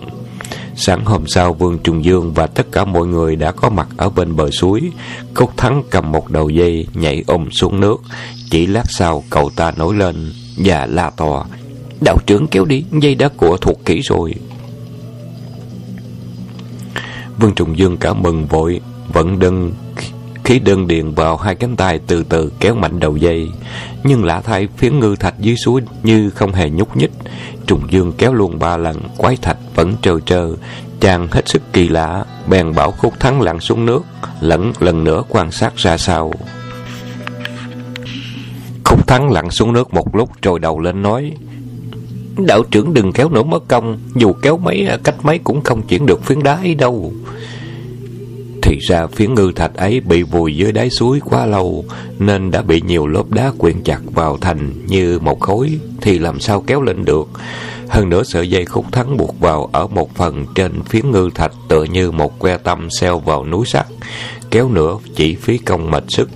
Sáng 0.76 1.06
hôm 1.06 1.28
sau, 1.28 1.54
Vương 1.54 1.80
Trùng 1.80 2.06
Dương 2.06 2.34
và 2.34 2.48
tất 2.48 2.72
cả 2.72 2.86
mọi 2.86 3.08
người 3.08 3.36
đã 3.36 3.52
có 3.52 3.70
mặt 3.70 3.88
ở 3.98 4.10
bên 4.10 4.36
bờ 4.36 4.52
suối. 4.52 4.92
Cốt 5.34 5.58
Thắng 5.58 5.84
cầm 5.90 6.12
một 6.12 6.30
đầu 6.30 6.50
dây, 6.50 6.88
nhảy 6.94 7.24
ôm 7.28 7.52
xuống 7.52 7.80
nước. 7.80 8.02
Chỉ 8.50 8.66
lát 8.66 8.84
sau, 8.90 9.24
cậu 9.30 9.50
ta 9.56 9.72
nổi 9.78 9.96
lên 9.96 10.32
và 10.58 10.86
la 10.86 11.10
to. 11.10 11.46
Đạo 12.02 12.18
trưởng 12.26 12.48
kéo 12.48 12.66
đi, 12.66 12.84
dây 13.02 13.16
đã 13.16 13.30
của 13.38 13.58
thuộc 13.58 13.86
kỹ 13.86 14.02
rồi. 14.02 14.34
Vương 17.40 17.56
Trùng 17.56 17.78
Dương 17.78 17.98
cả 17.98 18.14
mừng 18.14 18.46
vội, 18.46 18.82
vẫn 19.14 19.40
đơn 19.40 19.72
khí 20.50 20.60
đơn 20.60 20.88
điền 20.88 21.12
vào 21.12 21.38
hai 21.38 21.56
cánh 21.56 21.76
tay 21.76 22.00
từ 22.08 22.24
từ 22.30 22.52
kéo 22.60 22.76
mạnh 22.76 23.00
đầu 23.00 23.18
dây. 23.18 23.50
Nhưng 24.04 24.26
lạ 24.26 24.42
thay 24.42 24.68
phiến 24.78 25.00
ngư 25.00 25.16
thạch 25.16 25.40
dưới 25.40 25.56
suối 25.56 25.82
như 26.04 26.30
không 26.30 26.54
hề 26.54 26.70
nhúc 26.70 26.98
nhích. 26.98 27.12
Trùng 27.68 27.92
dương 27.92 28.14
kéo 28.18 28.34
luôn 28.34 28.60
ba 28.60 28.78
lần, 28.78 28.98
quái 29.18 29.38
thạch 29.42 29.58
vẫn 29.76 29.96
trơ 30.02 30.20
trơ. 30.26 30.50
Chàng 31.00 31.28
hết 31.32 31.50
sức 31.50 31.62
kỳ 31.74 31.90
lạ, 31.90 32.26
bèn 32.48 32.76
bảo 32.76 32.92
khúc 32.92 33.20
thắng 33.20 33.42
lặn 33.42 33.60
xuống 33.60 33.86
nước, 33.86 34.02
lẫn 34.42 34.74
lần 34.80 35.04
nữa 35.04 35.24
quan 35.30 35.52
sát 35.52 35.76
ra 35.76 35.98
sao. 35.98 36.34
Khúc 38.86 39.08
thắng 39.08 39.32
lặn 39.32 39.50
xuống 39.50 39.74
nước 39.74 39.94
một 39.94 40.16
lúc 40.16 40.30
rồi 40.42 40.60
đầu 40.60 40.80
lên 40.80 41.02
nói 41.02 41.32
Đạo 42.38 42.64
trưởng 42.72 42.94
đừng 42.94 43.14
kéo 43.14 43.30
nữa 43.30 43.44
mất 43.44 43.68
công 43.68 43.98
Dù 44.16 44.34
kéo 44.34 44.58
mấy 44.58 44.88
cách 45.04 45.16
mấy 45.24 45.40
cũng 45.40 45.62
không 45.64 45.82
chuyển 45.82 46.06
được 46.06 46.24
phiến 46.24 46.44
đá 46.44 46.56
ấy 46.56 46.76
đâu 46.76 47.14
thì 48.70 48.80
ra 48.80 49.08
phiến 49.08 49.34
ngư 49.34 49.52
thạch 49.56 49.74
ấy 49.74 50.00
bị 50.00 50.24
vùi 50.24 50.56
dưới 50.56 50.72
đáy 50.72 50.90
suối 50.90 51.20
quá 51.26 51.46
lâu, 51.46 51.86
Nên 52.20 52.52
đã 52.52 52.62
bị 52.62 52.82
nhiều 52.82 53.08
lớp 53.08 53.24
đá 53.30 53.52
quyện 53.58 53.84
chặt 53.84 54.00
vào 54.14 54.38
thành 54.38 54.88
như 54.88 55.20
một 55.20 55.40
khối, 55.40 55.80
Thì 56.02 56.20
làm 56.20 56.40
sao 56.40 56.64
kéo 56.68 56.82
lên 56.82 57.06
được? 57.06 57.28
Hơn 57.88 58.10
nữa 58.10 58.24
sợi 58.24 58.50
dây 58.50 58.66
khúc 58.66 58.92
thắng 58.92 59.18
buộc 59.18 59.40
vào 59.40 59.70
ở 59.72 59.88
một 59.88 60.16
phần 60.16 60.46
trên 60.56 60.84
phiến 60.84 61.12
ngư 61.12 61.30
thạch 61.36 61.52
Tựa 61.68 61.84
như 61.84 62.12
một 62.12 62.40
que 62.40 62.58
tâm 62.58 62.88
xeo 63.00 63.20
vào 63.20 63.46
núi 63.46 63.66
sắt, 63.66 63.86
Kéo 64.52 64.70
nữa 64.70 64.98
chỉ 65.16 65.36
phí 65.36 65.58
công 65.58 65.92
mệt 65.92 66.04
sức. 66.08 66.30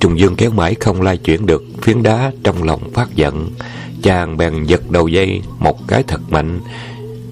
Trùng 0.00 0.18
Dương 0.18 0.36
kéo 0.36 0.50
mãi 0.50 0.74
không 0.80 1.02
lai 1.02 1.16
chuyển 1.16 1.46
được 1.46 1.62
phiến 1.82 2.02
đá 2.02 2.32
trong 2.44 2.62
lòng 2.62 2.90
phát 2.94 3.08
giận. 3.14 3.50
Chàng 4.02 4.36
bèn 4.36 4.64
giật 4.64 4.90
đầu 4.90 5.08
dây 5.08 5.42
một 5.58 5.88
cái 5.88 6.02
thật 6.02 6.20
mạnh. 6.28 6.60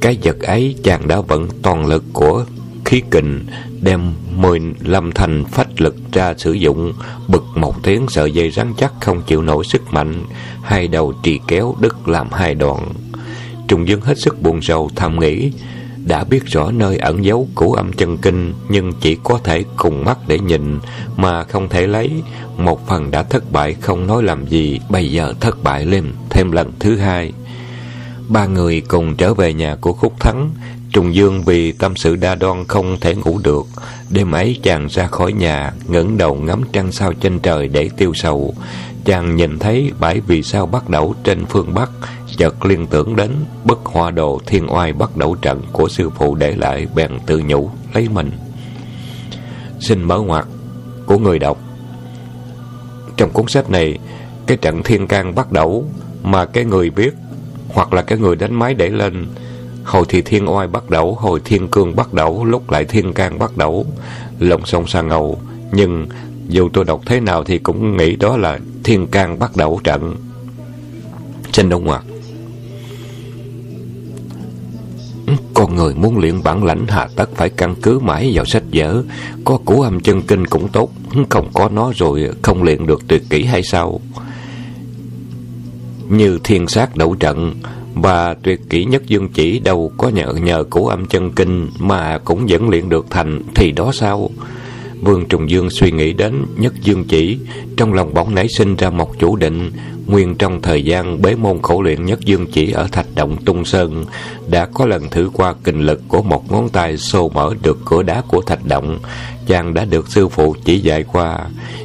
Cái 0.00 0.16
giật 0.16 0.40
ấy 0.40 0.74
chàng 0.84 1.08
đã 1.08 1.20
vận 1.20 1.48
toàn 1.62 1.86
lực 1.86 2.04
của 2.12 2.44
khí 2.88 3.02
kình 3.10 3.46
đem 3.82 4.12
mười 4.36 4.60
lâm 4.80 5.12
thành 5.12 5.44
phách 5.44 5.80
lực 5.80 5.96
ra 6.12 6.34
sử 6.36 6.52
dụng 6.52 6.92
bực 7.28 7.44
một 7.54 7.82
tiếng 7.82 8.06
sợi 8.08 8.32
dây 8.32 8.50
rắn 8.50 8.72
chắc 8.76 8.92
không 9.00 9.22
chịu 9.26 9.42
nổi 9.42 9.64
sức 9.64 9.82
mạnh 9.92 10.24
hai 10.62 10.88
đầu 10.88 11.12
trì 11.22 11.40
kéo 11.48 11.74
đứt 11.80 12.08
làm 12.08 12.28
hai 12.32 12.54
đoạn 12.54 12.88
trùng 13.68 13.88
dương 13.88 14.00
hết 14.00 14.18
sức 14.18 14.42
buồn 14.42 14.62
rầu 14.62 14.90
thầm 14.96 15.20
nghĩ 15.20 15.50
đã 16.08 16.24
biết 16.24 16.46
rõ 16.46 16.70
nơi 16.70 16.98
ẩn 16.98 17.24
giấu 17.24 17.48
của 17.54 17.74
âm 17.74 17.92
chân 17.92 18.18
kinh 18.18 18.52
nhưng 18.68 18.92
chỉ 19.00 19.16
có 19.24 19.38
thể 19.44 19.64
cùng 19.76 20.04
mắt 20.04 20.18
để 20.26 20.38
nhìn 20.38 20.78
mà 21.16 21.44
không 21.44 21.68
thể 21.68 21.86
lấy. 21.86 22.10
Một 22.56 22.86
phần 22.86 23.10
đã 23.10 23.22
thất 23.22 23.52
bại 23.52 23.74
không 23.80 24.06
nói 24.06 24.22
làm 24.22 24.46
gì, 24.46 24.80
bây 24.88 25.10
giờ 25.10 25.34
thất 25.40 25.62
bại 25.62 25.86
lên 25.86 26.04
thêm 26.30 26.52
lần 26.52 26.72
thứ 26.78 26.96
hai. 26.96 27.32
Ba 28.28 28.46
người 28.46 28.80
cùng 28.80 29.16
trở 29.16 29.34
về 29.34 29.54
nhà 29.54 29.76
của 29.80 29.92
Khúc 29.92 30.20
Thắng. 30.20 30.50
Trùng 30.92 31.14
Dương 31.14 31.42
vì 31.42 31.72
tâm 31.72 31.96
sự 31.96 32.16
đa 32.16 32.34
đoan 32.34 32.64
không 32.64 33.00
thể 33.00 33.14
ngủ 33.14 33.38
được. 33.44 33.66
Đêm 34.10 34.32
ấy 34.32 34.58
chàng 34.62 34.86
ra 34.86 35.06
khỏi 35.06 35.32
nhà, 35.32 35.72
ngẩng 35.88 36.18
đầu 36.18 36.34
ngắm 36.34 36.62
trăng 36.72 36.92
sao 36.92 37.12
trên 37.12 37.38
trời 37.38 37.68
để 37.68 37.90
tiêu 37.96 38.12
sầu. 38.14 38.54
Chàng 39.04 39.36
nhìn 39.36 39.58
thấy 39.58 39.92
bãi 40.00 40.20
vì 40.20 40.42
sao 40.42 40.66
bắt 40.66 40.88
đầu 40.88 41.14
trên 41.24 41.46
phương 41.46 41.74
Bắc, 41.74 41.90
chợt 42.36 42.64
liên 42.64 42.86
tưởng 42.86 43.16
đến 43.16 43.30
bức 43.64 43.80
hoa 43.84 44.10
đồ 44.10 44.40
thiên 44.46 44.72
oai 44.72 44.92
bắt 44.92 45.16
đầu 45.16 45.34
trận 45.34 45.62
của 45.72 45.88
sư 45.88 46.10
phụ 46.10 46.34
để 46.34 46.56
lại 46.56 46.86
bèn 46.94 47.10
tự 47.26 47.42
nhủ 47.46 47.70
lấy 47.94 48.08
mình. 48.08 48.30
Xin 49.80 50.02
mở 50.02 50.18
ngoặt 50.18 50.46
của 51.06 51.18
người 51.18 51.38
đọc. 51.38 51.58
Trong 53.16 53.30
cuốn 53.30 53.48
sách 53.48 53.70
này, 53.70 53.98
cái 54.46 54.56
trận 54.56 54.82
thiên 54.82 55.06
can 55.06 55.34
bắt 55.34 55.52
đầu 55.52 55.84
mà 56.22 56.44
cái 56.44 56.64
người 56.64 56.90
biết 56.90 57.14
hoặc 57.68 57.92
là 57.92 58.02
cái 58.02 58.18
người 58.18 58.36
đánh 58.36 58.54
máy 58.54 58.74
để 58.74 58.88
lên 58.88 59.26
hồi 59.88 60.04
thì 60.08 60.22
thiên 60.22 60.50
oai 60.50 60.66
bắt 60.66 60.90
đầu, 60.90 61.14
hồi 61.14 61.40
thiên 61.44 61.68
cương 61.68 61.96
bắt 61.96 62.14
đầu, 62.14 62.44
lúc 62.44 62.70
lại 62.70 62.84
thiên 62.84 63.12
can 63.12 63.38
bắt 63.38 63.56
đầu. 63.56 63.86
Lồng 64.38 64.66
sông 64.66 64.86
sa 64.86 65.02
ngầu, 65.02 65.38
nhưng 65.72 66.06
dù 66.48 66.68
tôi 66.72 66.84
đọc 66.84 67.00
thế 67.06 67.20
nào 67.20 67.44
thì 67.44 67.58
cũng 67.58 67.96
nghĩ 67.96 68.16
đó 68.16 68.36
là 68.36 68.58
thiên 68.84 69.06
can 69.06 69.38
bắt 69.38 69.56
đầu 69.56 69.80
trận. 69.84 70.16
Xin 71.52 71.68
đông 71.68 71.90
ạ 71.90 72.00
con 75.54 75.74
người 75.74 75.94
muốn 75.94 76.18
luyện 76.18 76.42
bản 76.42 76.64
lãnh 76.64 76.86
hà 76.88 77.08
tất 77.16 77.30
phải 77.34 77.50
căn 77.50 77.74
cứ 77.82 77.98
mãi 77.98 78.30
vào 78.34 78.44
sách 78.44 78.62
vở. 78.72 79.02
Có 79.44 79.58
củ 79.64 79.80
âm 79.80 80.00
chân 80.00 80.22
kinh 80.22 80.46
cũng 80.46 80.68
tốt, 80.68 80.90
không 81.28 81.50
có 81.54 81.68
nó 81.68 81.92
rồi 81.96 82.30
không 82.42 82.62
luyện 82.62 82.86
được 82.86 83.08
tuyệt 83.08 83.22
kỹ 83.30 83.44
hay 83.44 83.62
sao? 83.62 84.00
Như 86.08 86.38
thiên 86.44 86.68
sát 86.68 86.96
đấu 86.96 87.14
trận 87.14 87.54
và 88.02 88.34
tuyệt 88.42 88.60
kỹ 88.70 88.84
nhất 88.84 89.02
dương 89.06 89.28
chỉ 89.28 89.58
đâu 89.58 89.92
có 89.96 90.08
nhờ 90.08 90.32
nhờ 90.32 90.64
cổ 90.70 90.86
âm 90.86 91.06
chân 91.06 91.32
kinh 91.32 91.70
mà 91.78 92.18
cũng 92.18 92.46
vẫn 92.48 92.68
luyện 92.68 92.88
được 92.88 93.06
thành 93.10 93.42
thì 93.54 93.72
đó 93.72 93.90
sao? 93.94 94.30
Vương 95.02 95.26
Trùng 95.28 95.50
Dương 95.50 95.70
suy 95.70 95.90
nghĩ 95.90 96.12
đến 96.12 96.46
nhất 96.56 96.74
dương 96.82 97.04
chỉ, 97.04 97.38
trong 97.76 97.92
lòng 97.92 98.14
bỗng 98.14 98.34
nảy 98.34 98.48
sinh 98.48 98.76
ra 98.76 98.90
một 98.90 99.18
chủ 99.18 99.36
định, 99.36 99.70
nguyên 100.06 100.34
trong 100.34 100.62
thời 100.62 100.84
gian 100.84 101.22
bế 101.22 101.34
môn 101.34 101.62
khổ 101.62 101.82
luyện 101.82 102.04
nhất 102.04 102.20
dương 102.20 102.46
chỉ 102.52 102.72
ở 102.72 102.88
thạch 102.92 103.06
động 103.14 103.36
tung 103.44 103.64
sơn, 103.64 104.04
đã 104.46 104.66
có 104.66 104.86
lần 104.86 105.10
thử 105.10 105.30
qua 105.32 105.54
kinh 105.64 105.80
lực 105.80 106.00
của 106.08 106.22
một 106.22 106.52
ngón 106.52 106.68
tay 106.68 106.96
xô 106.96 107.28
mở 107.28 107.54
được 107.62 107.78
cửa 107.84 108.02
đá 108.02 108.22
của 108.28 108.42
thạch 108.42 108.64
động, 108.64 108.98
chàng 109.46 109.74
đã 109.74 109.84
được 109.84 110.08
sư 110.08 110.28
phụ 110.28 110.54
chỉ 110.64 110.78
dạy 110.78 111.04
qua. 111.12 111.38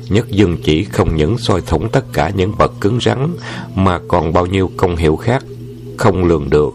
Nhất 0.10 0.29
dương 0.29 0.58
chỉ 0.63 0.84
không 0.84 1.15
những 1.15 1.38
soi 1.38 1.62
thủng 1.62 1.89
tất 1.89 2.05
cả 2.13 2.32
những 2.36 2.51
vật 2.58 2.72
cứng 2.82 3.00
rắn, 3.01 3.27
mà 3.75 4.00
còn 4.08 4.34
bao 4.34 4.46
nhiêu 4.46 4.72
công 4.77 4.96
hiệu 4.96 5.15
khác, 5.15 5.43
không 5.98 6.24
lường 6.24 6.50
được, 6.50 6.74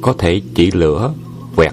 có 0.00 0.14
thể 0.18 0.40
chỉ 0.54 0.70
lửa, 0.70 1.12
quẹt, 1.56 1.72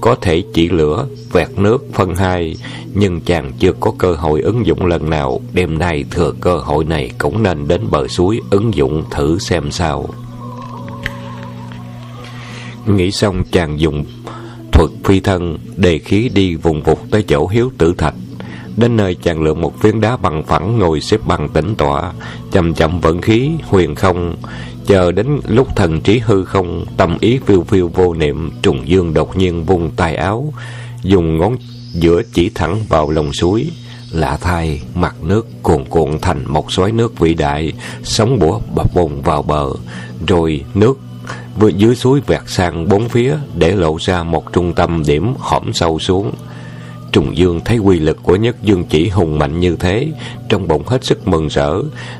có 0.00 0.14
thể 0.20 0.42
chỉ 0.54 0.68
lửa, 0.68 1.06
vẹt 1.32 1.48
nước 1.56 1.86
phân 1.92 2.14
hai, 2.14 2.56
nhưng 2.94 3.20
chàng 3.20 3.52
chưa 3.58 3.72
có 3.72 3.92
cơ 3.98 4.14
hội 4.14 4.40
ứng 4.40 4.66
dụng 4.66 4.86
lần 4.86 5.10
nào. 5.10 5.40
Đêm 5.52 5.78
nay 5.78 6.04
thừa 6.10 6.32
cơ 6.40 6.56
hội 6.56 6.84
này 6.84 7.10
cũng 7.18 7.42
nên 7.42 7.68
đến 7.68 7.80
bờ 7.90 8.08
suối 8.08 8.40
ứng 8.50 8.74
dụng 8.74 9.04
thử 9.10 9.38
xem 9.38 9.70
sao. 9.70 10.08
Nghĩ 12.86 13.10
xong 13.10 13.44
chàng 13.52 13.80
dùng 13.80 14.04
thuật 14.72 14.90
phi 15.04 15.20
thân 15.20 15.58
đề 15.76 15.98
khí 15.98 16.30
đi 16.34 16.54
vùng 16.54 16.82
vụt 16.82 16.98
tới 17.10 17.22
chỗ 17.22 17.48
hiếu 17.48 17.70
tử 17.78 17.94
thạch. 17.98 18.14
Đến 18.76 18.96
nơi 18.96 19.14
chàng 19.14 19.42
lựa 19.42 19.54
một 19.54 19.80
phiến 19.80 20.00
đá 20.00 20.16
bằng 20.16 20.42
phẳng 20.42 20.78
ngồi 20.78 21.00
xếp 21.00 21.20
bằng 21.26 21.48
tĩnh 21.48 21.74
tọa, 21.74 22.12
chậm 22.52 22.74
chậm 22.74 23.00
vận 23.00 23.20
khí, 23.20 23.50
huyền 23.62 23.94
không, 23.94 24.36
chờ 24.86 25.12
đến 25.12 25.40
lúc 25.48 25.76
thần 25.76 26.00
trí 26.00 26.18
hư 26.18 26.44
không, 26.44 26.84
tâm 26.96 27.18
ý 27.20 27.38
phiêu 27.46 27.64
phiêu 27.64 27.88
vô 27.88 28.14
niệm, 28.14 28.50
trùng 28.62 28.88
dương 28.88 29.14
đột 29.14 29.36
nhiên 29.36 29.64
vung 29.64 29.90
tay 29.90 30.16
áo, 30.16 30.52
dùng 31.02 31.38
ngón 31.38 31.56
giữa 31.92 32.22
chỉ 32.32 32.50
thẳng 32.54 32.80
vào 32.88 33.10
lòng 33.10 33.32
suối. 33.32 33.70
Lạ 34.10 34.38
thay, 34.40 34.82
mặt 34.94 35.16
nước 35.22 35.46
cuồn 35.62 35.84
cuộn 35.84 36.18
thành 36.22 36.44
một 36.46 36.72
xoáy 36.72 36.92
nước 36.92 37.18
vĩ 37.18 37.34
đại, 37.34 37.72
sóng 38.02 38.38
bủa 38.38 38.60
bập 38.74 38.94
bùng 38.94 39.22
vào 39.22 39.42
bờ, 39.42 39.66
rồi 40.26 40.64
nước 40.74 40.98
vừa 41.58 41.68
dưới 41.68 41.96
suối 41.96 42.20
vẹt 42.26 42.42
sang 42.46 42.88
bốn 42.88 43.08
phía 43.08 43.36
để 43.54 43.72
lộ 43.72 43.96
ra 44.00 44.22
một 44.22 44.52
trung 44.52 44.72
tâm 44.74 45.02
điểm 45.06 45.34
hõm 45.38 45.72
sâu 45.72 45.98
xuống. 45.98 46.32
Trùng 47.14 47.36
Dương 47.36 47.60
thấy 47.64 47.78
quy 47.78 47.98
lực 47.98 48.18
của 48.22 48.36
nhất 48.36 48.56
dương 48.62 48.84
chỉ 48.84 49.08
hùng 49.08 49.38
mạnh 49.38 49.60
như 49.60 49.76
thế, 49.76 50.08
trong 50.48 50.68
bụng 50.68 50.82
hết 50.86 51.04
sức 51.04 51.28
mừng 51.28 51.48
rỡ, 51.48 51.74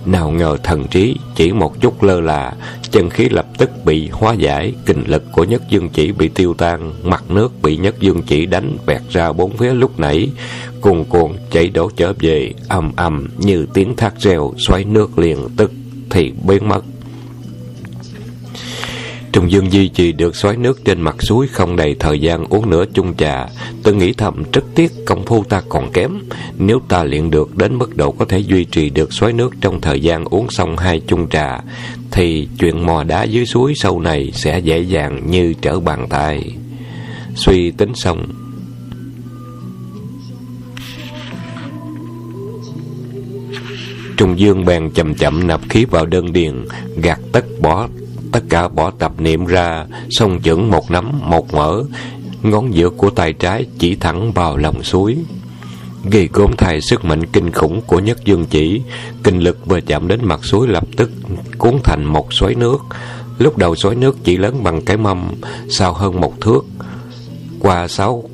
nào 0.07 0.31
ngờ 0.31 0.57
thần 0.63 0.87
trí 0.89 1.17
chỉ 1.35 1.53
một 1.53 1.81
chút 1.81 2.03
lơ 2.03 2.21
là, 2.21 2.53
chân 2.91 3.11
khí 3.11 3.29
lập 3.29 3.47
tức 3.59 3.71
bị 3.85 4.09
hóa 4.13 4.35
giải, 4.35 4.73
kinh 4.87 5.05
lực 5.07 5.23
của 5.33 5.45
nhất 5.45 5.63
dương 5.71 5.89
chỉ 5.89 6.13
bị 6.13 6.29
tiêu 6.29 6.55
tan, 6.55 6.93
mặt 7.03 7.25
nước 7.29 7.63
bị 7.63 7.77
nhất 7.77 7.95
dương 8.01 8.23
chỉ 8.23 8.47
đánh 8.47 8.77
vẹt 8.87 9.03
ra 9.11 9.33
bốn 9.33 9.57
phía 9.57 9.75
lúc 9.75 9.99
nãy, 9.99 10.29
cuồn 10.81 11.05
cuộn 11.05 11.33
chảy 11.51 11.69
đổ 11.69 11.91
trở 11.97 12.13
về, 12.19 12.53
ầm 12.69 12.93
ầm 12.97 13.29
như 13.39 13.67
tiếng 13.75 13.97
thác 13.97 14.15
reo 14.19 14.53
xoáy 14.59 14.85
nước 14.85 15.19
liền 15.19 15.39
tức 15.57 15.73
thì 16.11 16.33
biến 16.47 16.69
mất. 16.69 16.85
Trùng 19.35 19.51
Dương 19.51 19.73
duy 19.73 19.89
trì 19.89 20.13
được 20.13 20.37
xoáy 20.37 20.57
nước 20.57 20.85
trên 20.85 21.01
mặt 21.01 21.17
suối 21.23 21.47
không 21.47 21.77
đầy 21.77 21.97
thời 22.01 22.21
gian 22.21 22.45
uống 22.45 22.71
nửa 22.71 22.85
chung 22.95 23.17
trà. 23.17 23.47
Tôi 23.83 23.95
nghĩ 23.95 24.13
thầm 24.13 24.43
rất 24.53 24.65
tiếc 24.75 24.93
công 25.07 25.25
phu 25.27 25.45
ta 25.45 25.63
còn 25.69 25.93
kém. 25.93 26.11
Nếu 26.59 26.81
ta 26.89 27.05
luyện 27.05 27.31
được 27.31 27.57
đến 27.57 27.79
mức 27.79 27.97
độ 27.97 28.13
có 28.13 28.25
thể 28.25 28.39
duy 28.39 28.65
trì 28.65 28.91
được 28.91 29.13
xoáy 29.13 29.33
nước 29.33 29.55
trong 29.61 29.81
thời 29.81 30.01
gian 30.01 30.25
uống 30.25 30.51
xong 30.51 30.77
hai 30.77 31.01
chung 31.07 31.29
trà, 31.29 31.61
thì 32.11 32.49
chuyện 32.59 32.87
mò 32.87 33.05
đá 33.05 33.23
dưới 33.23 33.47
suối 33.47 33.73
sâu 33.77 34.01
này 34.01 34.31
sẽ 34.35 34.59
dễ 34.59 34.81
dàng 34.81 35.31
như 35.31 35.55
trở 35.63 35.81
bàn 35.81 36.07
tay. 36.11 36.57
Suy 37.35 37.71
tính 37.71 37.93
xong, 37.95 38.27
Trùng 44.17 44.39
Dương 44.39 44.65
bèn 44.65 44.91
chậm 44.91 45.15
chậm 45.15 45.47
nạp 45.47 45.61
khí 45.69 45.85
vào 45.85 46.07
đơn 46.07 46.33
điền, 46.33 46.65
gạt 47.03 47.21
tất 47.33 47.45
bỏ 47.61 47.89
tất 48.35 48.45
cả 48.49 48.69
bỏ 48.69 48.91
tập 48.91 49.13
niệm 49.19 49.47
ra, 49.47 49.87
song 50.11 50.41
chưởng 50.45 50.71
một 50.71 50.91
nắm, 50.91 51.31
một 51.31 51.55
mở, 51.55 51.83
ngón 52.43 52.75
giữa 52.75 52.91
của 52.91 53.11
tay 53.11 53.33
trái 53.33 53.67
chỉ 53.79 53.95
thẳng 53.95 54.33
vào 54.33 54.57
lòng 54.57 54.83
suối. 54.83 55.17
Ghi 56.11 56.29
gom 56.33 56.57
thay 56.57 56.81
sức 56.81 57.05
mạnh 57.05 57.27
kinh 57.27 57.53
khủng 57.53 57.81
của 57.87 57.99
nhất 57.99 58.19
dương 58.25 58.47
chỉ, 58.51 58.83
kinh 59.23 59.39
lực 59.39 59.67
vừa 59.67 59.81
chạm 59.81 60.09
đến 60.09 60.21
mặt 60.23 60.45
suối 60.45 60.69
lập 60.69 60.85
tức 60.97 61.11
cuốn 61.59 61.75
thành 61.85 62.05
một 62.05 62.33
xoáy 62.33 62.55
nước. 62.55 62.79
Lúc 63.39 63.59
đầu 63.59 63.77
xoáy 63.77 63.97
nước 63.97 64.17
chỉ 64.25 64.37
lớn 64.37 64.63
bằng 64.63 64.85
cái 64.85 64.97
mâm, 64.97 65.31
sau 65.69 65.93
hơn 65.93 66.21
một 66.21 66.41
thước. 66.41 66.67
Qua 67.61 67.89
sáu 67.89 68.25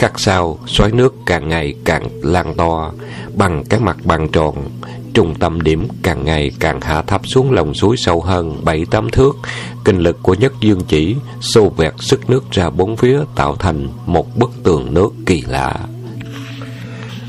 khắc 0.00 0.20
sau, 0.20 0.58
xoáy 0.66 0.92
nước 0.92 1.14
càng 1.26 1.48
ngày 1.48 1.74
càng 1.84 2.08
lan 2.22 2.54
to, 2.54 2.92
bằng 3.36 3.64
cái 3.64 3.80
mặt 3.80 3.96
bằng 4.04 4.28
tròn, 4.28 4.54
Trung 5.14 5.34
tâm 5.34 5.60
điểm 5.60 5.88
càng 6.02 6.24
ngày 6.24 6.50
càng 6.60 6.80
hạ 6.80 7.02
thấp 7.02 7.20
xuống 7.24 7.52
lòng 7.52 7.74
suối 7.74 7.96
sâu 7.96 8.20
hơn 8.20 8.64
bảy 8.64 8.84
tám 8.90 9.10
thước. 9.10 9.36
Kinh 9.84 9.98
lực 9.98 10.18
của 10.22 10.34
nhất 10.34 10.52
dương 10.60 10.80
chỉ 10.88 11.16
xô 11.40 11.68
vẹt 11.76 11.92
sức 11.98 12.30
nước 12.30 12.44
ra 12.50 12.70
bốn 12.70 12.96
phía 12.96 13.20
tạo 13.34 13.56
thành 13.56 13.88
một 14.06 14.38
bức 14.38 14.50
tường 14.62 14.94
nước 14.94 15.12
kỳ 15.26 15.42
lạ. 15.46 15.76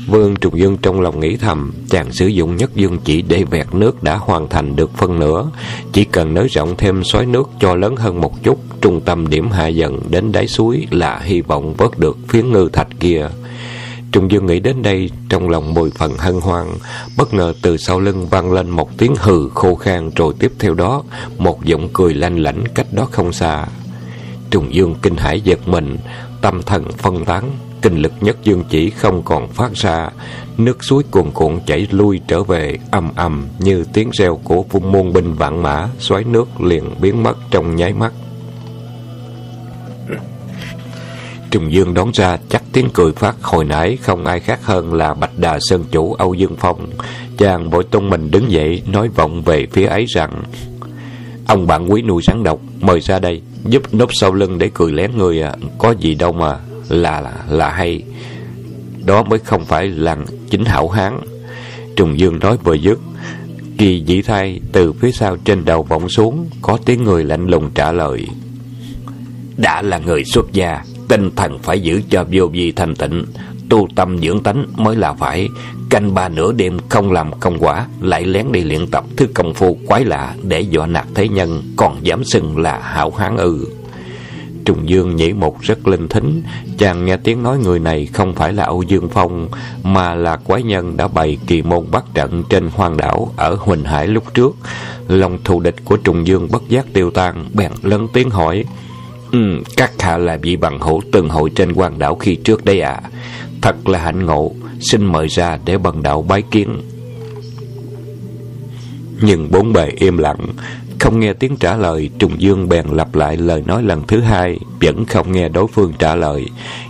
Vương 0.06 0.36
Trùng 0.36 0.58
Dương 0.58 0.76
trong 0.76 1.00
lòng 1.00 1.20
nghĩ 1.20 1.36
thầm, 1.36 1.72
chàng 1.88 2.12
sử 2.12 2.26
dụng 2.26 2.56
nhất 2.56 2.70
dương 2.74 2.98
chỉ 3.04 3.22
để 3.22 3.44
vẹt 3.44 3.74
nước 3.74 4.02
đã 4.02 4.16
hoàn 4.16 4.48
thành 4.48 4.76
được 4.76 4.90
phân 4.96 5.18
nửa. 5.18 5.50
Chỉ 5.92 6.04
cần 6.04 6.34
nới 6.34 6.48
rộng 6.48 6.74
thêm 6.78 7.04
xoáy 7.04 7.26
nước 7.26 7.50
cho 7.60 7.74
lớn 7.74 7.96
hơn 7.96 8.20
một 8.20 8.42
chút, 8.42 8.58
trung 8.82 9.00
tâm 9.00 9.28
điểm 9.28 9.50
hạ 9.50 9.66
dần 9.66 10.00
đến 10.10 10.32
đáy 10.32 10.46
suối 10.46 10.86
là 10.90 11.18
hy 11.18 11.40
vọng 11.40 11.74
vớt 11.74 11.98
được 11.98 12.16
phiến 12.28 12.52
ngư 12.52 12.68
thạch 12.72 12.88
kia. 13.00 13.28
Trung 14.12 14.30
Dương 14.30 14.46
nghĩ 14.46 14.60
đến 14.60 14.82
đây 14.82 15.10
trong 15.28 15.48
lòng 15.48 15.74
mười 15.74 15.90
phần 15.90 16.18
hân 16.18 16.40
hoan, 16.40 16.66
bất 17.16 17.34
ngờ 17.34 17.52
từ 17.62 17.76
sau 17.76 18.00
lưng 18.00 18.26
vang 18.30 18.52
lên 18.52 18.70
một 18.70 18.98
tiếng 18.98 19.14
hừ 19.18 19.48
khô 19.48 19.74
khan 19.74 20.10
rồi 20.16 20.34
tiếp 20.38 20.52
theo 20.58 20.74
đó 20.74 21.02
một 21.38 21.64
giọng 21.64 21.88
cười 21.92 22.14
lanh 22.14 22.38
lảnh 22.38 22.64
cách 22.74 22.86
đó 22.92 23.08
không 23.10 23.32
xa. 23.32 23.66
trung 24.50 24.74
Dương 24.74 24.94
kinh 25.02 25.16
hãi 25.16 25.40
giật 25.40 25.68
mình, 25.68 25.96
tâm 26.40 26.62
thần 26.62 26.92
phân 26.92 27.24
tán, 27.24 27.50
kinh 27.82 27.96
lực 27.96 28.12
nhất 28.20 28.36
dương 28.44 28.64
chỉ 28.70 28.90
không 28.90 29.22
còn 29.22 29.48
phát 29.48 29.72
ra, 29.74 30.10
nước 30.58 30.84
suối 30.84 31.02
cuồn 31.10 31.30
cuộn 31.30 31.60
chảy 31.66 31.86
lui 31.90 32.20
trở 32.28 32.42
về 32.42 32.78
ầm 32.90 33.10
ầm 33.16 33.46
như 33.58 33.84
tiếng 33.92 34.10
reo 34.12 34.40
của 34.44 34.62
vung 34.62 34.92
môn 34.92 35.12
binh 35.12 35.34
vạn 35.34 35.62
mã, 35.62 35.88
xoáy 35.98 36.24
nước 36.24 36.60
liền 36.60 36.84
biến 37.00 37.22
mất 37.22 37.36
trong 37.50 37.76
nháy 37.76 37.92
mắt. 37.92 38.12
Trùng 41.52 41.72
Dương 41.72 41.94
đón 41.94 42.10
ra 42.14 42.36
chắc 42.48 42.62
tiếng 42.72 42.88
cười 42.94 43.12
phát 43.12 43.42
hồi 43.42 43.64
nãy 43.64 43.98
không 44.02 44.24
ai 44.24 44.40
khác 44.40 44.64
hơn 44.64 44.94
là 44.94 45.14
Bạch 45.14 45.38
Đà 45.38 45.58
Sơn 45.60 45.84
Chủ 45.90 46.12
Âu 46.12 46.34
Dương 46.34 46.56
Phong. 46.58 46.90
Chàng 47.38 47.70
vội 47.70 47.84
tung 47.84 48.10
mình 48.10 48.30
đứng 48.30 48.50
dậy 48.50 48.82
nói 48.92 49.08
vọng 49.08 49.42
về 49.42 49.66
phía 49.72 49.86
ấy 49.86 50.04
rằng 50.08 50.42
Ông 51.46 51.66
bạn 51.66 51.92
quý 51.92 52.02
nuôi 52.02 52.22
sáng 52.22 52.42
độc, 52.42 52.60
mời 52.80 53.00
ra 53.00 53.18
đây. 53.18 53.42
Giúp 53.64 53.94
núp 53.94 54.10
sau 54.12 54.32
lưng 54.32 54.58
để 54.58 54.70
cười 54.74 54.92
lén 54.92 55.10
người 55.16 55.42
à 55.42 55.56
Có 55.78 55.94
gì 55.98 56.14
đâu 56.14 56.32
mà 56.32 56.58
Là 56.88 57.20
là, 57.20 57.32
là 57.48 57.70
hay 57.70 58.02
Đó 59.04 59.22
mới 59.22 59.38
không 59.38 59.64
phải 59.64 59.86
là 59.86 60.16
chính 60.50 60.64
hảo 60.64 60.88
hán 60.88 61.20
Trùng 61.96 62.18
Dương 62.18 62.38
nói 62.38 62.56
vừa 62.64 62.74
dứt 62.74 62.98
Kỳ 63.78 64.00
dĩ 64.06 64.22
thay 64.22 64.60
từ 64.72 64.92
phía 64.92 65.12
sau 65.12 65.36
trên 65.36 65.64
đầu 65.64 65.82
vọng 65.82 66.08
xuống 66.08 66.50
Có 66.62 66.78
tiếng 66.84 67.04
người 67.04 67.24
lạnh 67.24 67.46
lùng 67.46 67.70
trả 67.74 67.92
lời 67.92 68.26
Đã 69.56 69.82
là 69.82 69.98
người 69.98 70.24
xuất 70.24 70.52
gia 70.52 70.82
Tinh 71.12 71.30
thần 71.36 71.58
phải 71.58 71.80
giữ 71.80 72.02
cho 72.10 72.24
vô 72.32 72.46
vi 72.46 72.72
thanh 72.72 72.94
tịnh. 72.94 73.24
Tu 73.68 73.88
tâm 73.96 74.18
dưỡng 74.18 74.42
tánh 74.42 74.66
mới 74.76 74.96
là 74.96 75.12
phải. 75.12 75.48
Canh 75.90 76.14
ba 76.14 76.28
nửa 76.28 76.52
đêm 76.52 76.78
không 76.88 77.12
làm 77.12 77.40
công 77.40 77.58
quả, 77.58 77.86
Lại 78.00 78.24
lén 78.24 78.52
đi 78.52 78.60
luyện 78.60 78.86
tập 78.86 79.04
thứ 79.16 79.26
công 79.34 79.54
phu 79.54 79.78
quái 79.86 80.04
lạ 80.04 80.34
Để 80.42 80.60
dọa 80.60 80.86
nạt 80.86 81.06
thế 81.14 81.28
nhân, 81.28 81.62
Còn 81.76 82.06
dám 82.06 82.24
xưng 82.24 82.58
là 82.58 82.78
hảo 82.78 83.10
hán 83.10 83.36
ư. 83.36 83.66
Trùng 84.64 84.88
Dương 84.88 85.16
nhảy 85.16 85.32
một 85.32 85.60
rất 85.60 85.88
linh 85.88 86.08
thính. 86.08 86.42
Chàng 86.78 87.04
nghe 87.04 87.16
tiếng 87.16 87.42
nói 87.42 87.58
người 87.58 87.78
này 87.78 88.06
không 88.06 88.34
phải 88.34 88.52
là 88.52 88.64
Âu 88.64 88.82
Dương 88.82 89.08
Phong, 89.08 89.48
Mà 89.82 90.14
là 90.14 90.36
quái 90.36 90.62
nhân 90.62 90.96
đã 90.96 91.08
bày 91.08 91.38
kỳ 91.46 91.62
môn 91.62 91.90
bắt 91.90 92.04
trận 92.14 92.42
trên 92.48 92.68
hoang 92.72 92.96
đảo 92.96 93.32
Ở 93.36 93.56
Huỳnh 93.60 93.84
Hải 93.84 94.06
lúc 94.06 94.34
trước. 94.34 94.56
Lòng 95.08 95.38
thù 95.44 95.60
địch 95.60 95.76
của 95.84 95.96
Trùng 95.96 96.26
Dương 96.26 96.48
bất 96.50 96.68
giác 96.68 96.86
tiêu 96.92 97.10
tan, 97.10 97.44
Bèn 97.54 97.72
lớn 97.82 98.08
tiếng 98.12 98.30
hỏi 98.30 98.64
Ừ, 99.32 99.62
các 99.76 100.02
hạ 100.02 100.16
là 100.16 100.36
vị 100.42 100.56
bằng 100.56 100.80
hữu 100.80 101.02
từng 101.12 101.28
hội 101.28 101.50
trên 101.54 101.72
quan 101.72 101.98
đảo 101.98 102.14
khi 102.14 102.34
trước 102.34 102.64
đây 102.64 102.80
à 102.80 103.00
Thật 103.62 103.88
là 103.88 103.98
hạnh 103.98 104.26
ngộ 104.26 104.52
Xin 104.80 105.06
mời 105.06 105.28
ra 105.28 105.58
để 105.64 105.78
bằng 105.78 106.02
đạo 106.02 106.22
bái 106.22 106.42
kiến. 106.42 106.82
Nhưng 109.20 109.50
bốn 109.50 109.72
bề 109.72 109.86
im 109.96 110.18
lặng 110.18 110.46
Không 111.00 111.20
nghe 111.20 111.32
tiếng 111.32 111.56
trả 111.56 111.76
lời 111.76 112.10
Trùng 112.18 112.40
Dương 112.40 112.68
bèn 112.68 112.86
lặp 112.92 113.14
lại 113.14 113.36
lời 113.36 113.62
nói 113.66 113.82
lần 113.82 114.02
thứ 114.08 114.20
hai 114.20 114.58
Vẫn 114.80 115.04
không 115.04 115.32
nghe 115.32 115.48
đối 115.48 115.66
phương 115.66 115.92
trả 115.98 116.14
lời. 116.14 116.46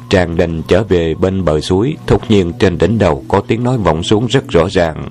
Tràng 0.08 0.36
đành 0.36 0.62
trở 0.68 0.82
về 0.82 1.14
bên 1.14 1.44
bờ 1.44 1.60
suối 1.60 1.96
Thốt 2.06 2.20
nhiên 2.28 2.52
trên 2.58 2.78
đỉnh 2.78 2.98
đầu 2.98 3.24
có 3.28 3.40
tiếng 3.40 3.64
nói 3.64 3.78
vọng 3.78 4.02
xuống 4.02 4.26
rất 4.26 4.48
rõ 4.48 4.68
ràng. 4.70 5.08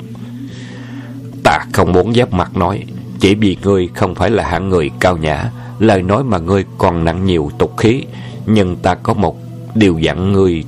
Ta 1.44 1.60
không 1.74 1.94
muốn 1.94 2.14
giáp 2.14 2.34
mặt 2.34 2.58
nói 2.58 2.84
Chỉ 3.20 3.36
vì 3.36 3.58
ngươi 3.64 3.90
không 3.96 4.16
phải 4.16 4.30
là 4.30 4.44
hạng 4.44 4.70
người 4.70 4.90
cao 5.00 5.18
nhã 5.18 5.52
Lời 5.82 6.02
nói 6.02 6.24
mà 6.24 6.38
ngươi 6.38 6.66
còn 6.78 7.06
nặng 7.06 7.26
nhiều 7.26 7.52
tục 7.58 7.78
khí, 7.78 8.04
Nhưng 8.46 8.76
ta 8.76 8.96
có 8.96 9.14
một 9.14 9.38
điều 9.76 9.98
dặn 10.00 10.32
ngươi. 10.32 10.64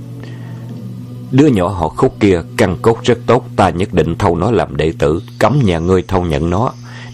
Đứa 1.31 1.47
nhỏ 1.47 1.67
họ 1.67 1.87
khúc 1.89 2.15
kia 2.19 2.41
căn 2.57 2.77
cốt 2.81 2.97
rất 3.03 3.17
tốt, 3.25 3.45
Ta 3.55 3.69
nhất 3.69 3.93
định 3.93 4.15
thâu 4.15 4.35
nó 4.35 4.51
làm 4.51 4.77
đệ 4.77 4.93
tử, 4.99 5.21
Cấm 5.39 5.59
nhà 5.63 5.79
ngươi 5.79 6.03
thâu 6.07 6.23
nhận 6.25 6.49
nó. 6.49 6.71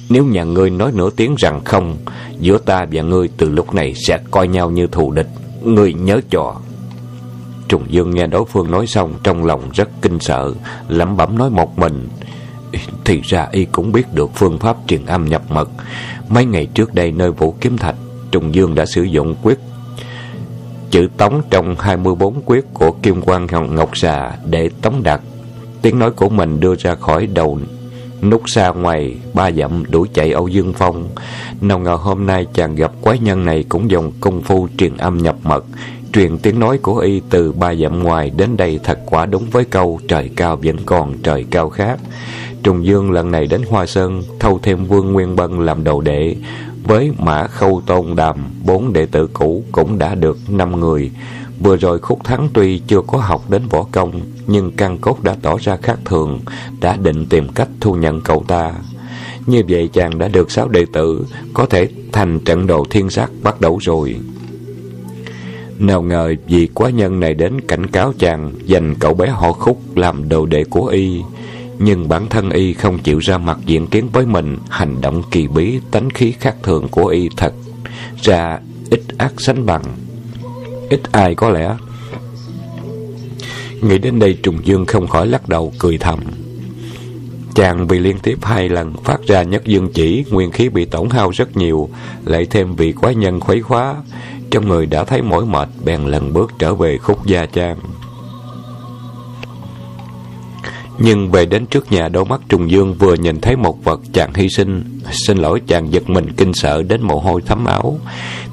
Nếu 0.09 0.25
nhà 0.25 0.43
ngươi 0.43 0.69
nói 0.69 0.91
nửa 0.95 1.09
tiếng 1.09 1.35
rằng 1.37 1.61
không, 1.65 1.97
Giữa 2.39 2.57
ta 2.57 2.85
và 2.91 3.01
ngươi 3.01 3.29
từ 3.37 3.49
lúc 3.49 3.73
này 3.73 3.93
Sẽ 3.93 4.19
coi 4.31 4.47
nhau 4.47 4.69
như 4.69 4.87
thù 4.87 5.11
địch. 5.11 5.29
Ngươi 5.63 5.93
nhớ 5.93 6.21
cho. 6.29 6.55
Trùng 7.67 7.83
Dương 7.89 8.11
nghe 8.11 8.27
đối 8.27 8.45
phương 8.45 8.71
nói 8.71 8.87
xong, 8.87 9.13
Trong 9.23 9.45
lòng 9.45 9.69
rất 9.73 9.89
kinh 10.01 10.19
sợ, 10.19 10.53
lẩm 10.87 11.17
bẩm 11.17 11.37
nói 11.37 11.49
một 11.49 11.79
mình. 11.79 12.07
Thì 13.05 13.21
ra 13.23 13.47
y 13.51 13.65
cũng 13.65 13.91
biết 13.91 14.13
được 14.13 14.31
phương 14.35 14.59
pháp 14.59 14.77
truyền 14.87 15.05
âm 15.05 15.25
nhập 15.25 15.41
mật 15.49 15.69
Mấy 16.29 16.45
ngày 16.45 16.65
trước 16.65 16.93
đây 16.93 17.11
nơi 17.11 17.31
Vũ 17.31 17.55
Kiếm 17.61 17.77
Thạch 17.77 17.95
Trùng 18.31 18.55
Dương 18.55 18.75
đã 18.75 18.85
sử 18.85 19.03
dụng 19.03 19.35
quyết 19.43 19.59
chữ 20.91 21.07
tống 21.17 21.41
trong 21.49 21.75
24 21.79 22.41
quyết 22.45 22.65
của 22.73 22.91
Kim 22.91 23.21
Quang 23.21 23.47
Ngọc 23.75 23.97
Xà 23.97 24.31
để 24.45 24.69
tống 24.81 25.03
đạt 25.03 25.21
tiếng 25.81 25.99
nói 25.99 26.11
của 26.11 26.29
mình 26.29 26.59
đưa 26.59 26.75
ra 26.75 26.95
khỏi 26.95 27.27
đầu 27.27 27.59
nút 28.21 28.41
xa 28.45 28.69
ngoài 28.69 29.15
ba 29.33 29.51
dặm 29.51 29.83
đuổi 29.91 30.07
chạy 30.13 30.31
Âu 30.31 30.47
Dương 30.47 30.73
Phong. 30.73 31.09
Nào 31.61 31.79
ngờ 31.79 31.95
hôm 31.95 32.25
nay 32.25 32.45
chàng 32.53 32.75
gặp 32.75 32.91
quái 33.01 33.19
nhân 33.19 33.45
này 33.45 33.65
cũng 33.69 33.91
dùng 33.91 34.11
công 34.21 34.41
phu 34.41 34.67
truyền 34.77 34.97
âm 34.97 35.17
nhập 35.17 35.35
mật, 35.43 35.65
truyền 36.13 36.37
tiếng 36.37 36.59
nói 36.59 36.77
của 36.77 36.97
y 36.97 37.21
từ 37.29 37.51
ba 37.51 37.75
dặm 37.75 38.03
ngoài 38.03 38.31
đến 38.37 38.57
đây 38.57 38.79
thật 38.83 38.99
quả 39.05 39.25
đúng 39.25 39.45
với 39.51 39.65
câu 39.65 39.99
trời 40.07 40.29
cao 40.35 40.55
vẫn 40.63 40.77
còn 40.85 41.17
trời 41.23 41.45
cao 41.51 41.69
khác. 41.69 41.99
Trùng 42.63 42.85
Dương 42.85 43.11
lần 43.11 43.31
này 43.31 43.47
đến 43.47 43.61
Hoa 43.69 43.85
Sơn 43.85 44.23
thâu 44.39 44.59
thêm 44.63 44.85
Vương 44.85 45.13
Nguyên 45.13 45.35
Bân 45.35 45.65
làm 45.65 45.83
đầu 45.83 46.01
đệ, 46.01 46.35
với 46.83 47.11
Mã 47.19 47.47
Khâu 47.47 47.81
Tôn 47.85 48.15
Đàm, 48.15 48.37
bốn 48.65 48.93
đệ 48.93 49.05
tử 49.05 49.29
cũ 49.33 49.63
cũng 49.71 49.99
đã 49.99 50.15
được 50.15 50.37
năm 50.49 50.79
người. 50.79 51.11
Vừa 51.59 51.77
rồi 51.77 51.99
Khúc 51.99 52.23
Thắng 52.23 52.49
tuy 52.53 52.79
chưa 52.87 53.01
có 53.01 53.17
học 53.17 53.49
đến 53.49 53.61
võ 53.69 53.85
công, 53.91 54.21
nhưng 54.47 54.71
căn 54.71 54.97
cốt 54.97 55.23
đã 55.23 55.35
tỏ 55.41 55.57
ra 55.61 55.75
khác 55.75 55.99
thường, 56.05 56.39
đã 56.81 56.97
định 56.97 57.25
tìm 57.25 57.49
cách 57.49 57.69
thu 57.79 57.93
nhận 57.93 58.21
cậu 58.21 58.43
ta. 58.47 58.71
Như 59.45 59.63
vậy 59.69 59.89
chàng 59.93 60.17
đã 60.17 60.27
được 60.27 60.51
sáu 60.51 60.67
đệ 60.67 60.85
tử, 60.93 61.25
có 61.53 61.65
thể 61.65 61.87
thành 62.11 62.39
trận 62.39 62.67
đồ 62.67 62.85
thiên 62.89 63.09
sát 63.09 63.31
bắt 63.43 63.61
đầu 63.61 63.79
rồi. 63.81 64.15
Nào 65.79 66.01
ngờ 66.01 66.33
vì 66.47 66.67
quá 66.67 66.89
nhân 66.89 67.19
này 67.19 67.33
đến 67.33 67.61
cảnh 67.61 67.87
cáo 67.87 68.13
chàng 68.19 68.51
dành 68.65 68.95
cậu 68.99 69.13
bé 69.13 69.27
họ 69.27 69.51
khúc 69.51 69.97
làm 69.97 70.29
đồ 70.29 70.45
đệ 70.45 70.63
của 70.63 70.85
y. 70.85 71.21
Nhưng 71.79 72.09
bản 72.09 72.29
thân 72.29 72.49
y 72.49 72.73
không 72.73 72.99
chịu 72.99 73.19
ra 73.19 73.37
mặt 73.37 73.57
diện 73.65 73.87
kiến 73.87 74.09
với 74.13 74.25
mình, 74.25 74.57
Hành 74.69 75.01
động 75.01 75.23
kỳ 75.31 75.47
bí, 75.47 75.79
tánh 75.91 76.09
khí 76.09 76.31
khác 76.31 76.55
thường 76.63 76.87
của 76.87 77.05
y 77.05 77.29
thật 77.37 77.53
Ra 78.21 78.59
ít 78.89 79.01
ác 79.17 79.33
sánh 79.37 79.65
bằng. 79.65 79.83
Ít 80.89 81.01
ai 81.11 81.35
có 81.35 81.49
lẽ 81.49 81.75
Nghĩ 83.81 83.97
đến 83.97 84.19
đây 84.19 84.37
Trùng 84.43 84.65
Dương 84.65 84.85
không 84.85 85.07
khỏi 85.07 85.27
lắc 85.27 85.49
đầu, 85.49 85.73
cười 85.79 85.97
thầm. 85.97 86.19
Chàng 87.55 87.87
vì 87.87 87.99
liên 87.99 88.19
tiếp 88.19 88.37
hai 88.41 88.69
lần 88.69 88.93
phát 89.03 89.21
ra 89.27 89.43
nhất 89.43 89.65
dương 89.65 89.89
chỉ, 89.93 90.25
Nguyên 90.29 90.51
khí 90.51 90.69
bị 90.69 90.85
tổn 90.85 91.09
hao 91.09 91.29
rất 91.29 91.57
nhiều, 91.57 91.89
Lại 92.25 92.45
thêm 92.45 92.75
vì 92.75 92.91
quái 92.91 93.15
nhân 93.15 93.39
khuấy 93.39 93.61
khóa, 93.61 93.95
Trong 94.51 94.67
người 94.67 94.85
đã 94.85 95.03
thấy 95.03 95.21
mỏi 95.21 95.45
mệt, 95.45 95.69
Bèn 95.85 96.05
lần 96.05 96.33
bước 96.33 96.51
trở 96.59 96.75
về 96.75 96.97
khúc 96.97 97.25
gia 97.25 97.45
trang. 97.45 97.77
Nhưng 101.01 101.31
về 101.31 101.45
đến 101.45 101.65
trước 101.65 101.91
nhà 101.91 102.07
đôi 102.07 102.25
mắt 102.25 102.41
Trùng 102.49 102.71
Dương 102.71 102.93
vừa 102.93 103.13
nhìn 103.13 103.41
thấy 103.41 103.55
một 103.55 103.83
vật 103.83 103.99
chàng 104.13 104.33
hy 104.33 104.49
sinh. 104.49 104.99
Xin 105.11 105.37
lỗi 105.37 105.61
chàng 105.67 105.93
giật 105.93 106.09
mình 106.09 106.31
kinh 106.37 106.53
sợ 106.53 106.83
đến 106.83 107.01
mồ 107.01 107.19
hôi 107.19 107.41
thấm 107.45 107.65
áo. 107.65 107.99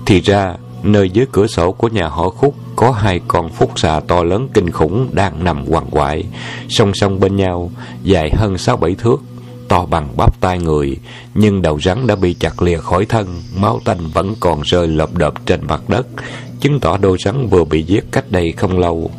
Thì 0.06 0.20
ra, 0.20 0.54
nơi 0.82 1.10
dưới 1.10 1.26
cửa 1.32 1.46
sổ 1.46 1.72
của 1.72 1.88
nhà 1.88 2.08
họ 2.08 2.28
khúc 2.28 2.54
Có 2.76 2.90
hai 2.90 3.20
con 3.28 3.48
phúc 3.48 3.70
xà 3.76 4.00
to 4.00 4.22
lớn 4.22 4.48
kinh 4.54 4.70
khủng 4.70 5.08
đang 5.12 5.44
nằm 5.44 5.64
quằn 5.68 5.86
quại. 5.90 6.24
Song 6.68 6.94
song 6.94 7.20
bên 7.20 7.36
nhau, 7.36 7.70
dài 8.02 8.30
hơn 8.36 8.58
sáu 8.58 8.76
bảy 8.76 8.94
thước, 8.94 9.22
To 9.68 9.86
bằng 9.86 10.08
bắp 10.16 10.40
tay 10.40 10.58
người, 10.58 10.96
Nhưng 11.34 11.62
đầu 11.62 11.80
rắn 11.80 12.06
đã 12.06 12.16
bị 12.16 12.34
chặt 12.34 12.62
lìa 12.62 12.78
khỏi 12.78 13.04
thân, 13.04 13.42
Máu 13.56 13.80
tanh 13.84 13.98
vẫn 14.14 14.34
còn 14.40 14.62
rơi 14.62 14.88
lợp 14.88 15.14
đợp 15.14 15.46
trên 15.46 15.60
mặt 15.66 15.82
đất. 15.88 16.06
Chứng 16.60 16.80
tỏ 16.80 16.96
đôi 16.96 17.16
rắn 17.24 17.48
vừa 17.48 17.64
bị 17.64 17.82
giết 17.82 18.04
cách 18.12 18.24
đây 18.30 18.52
không 18.52 18.78
lâu. 18.78 19.10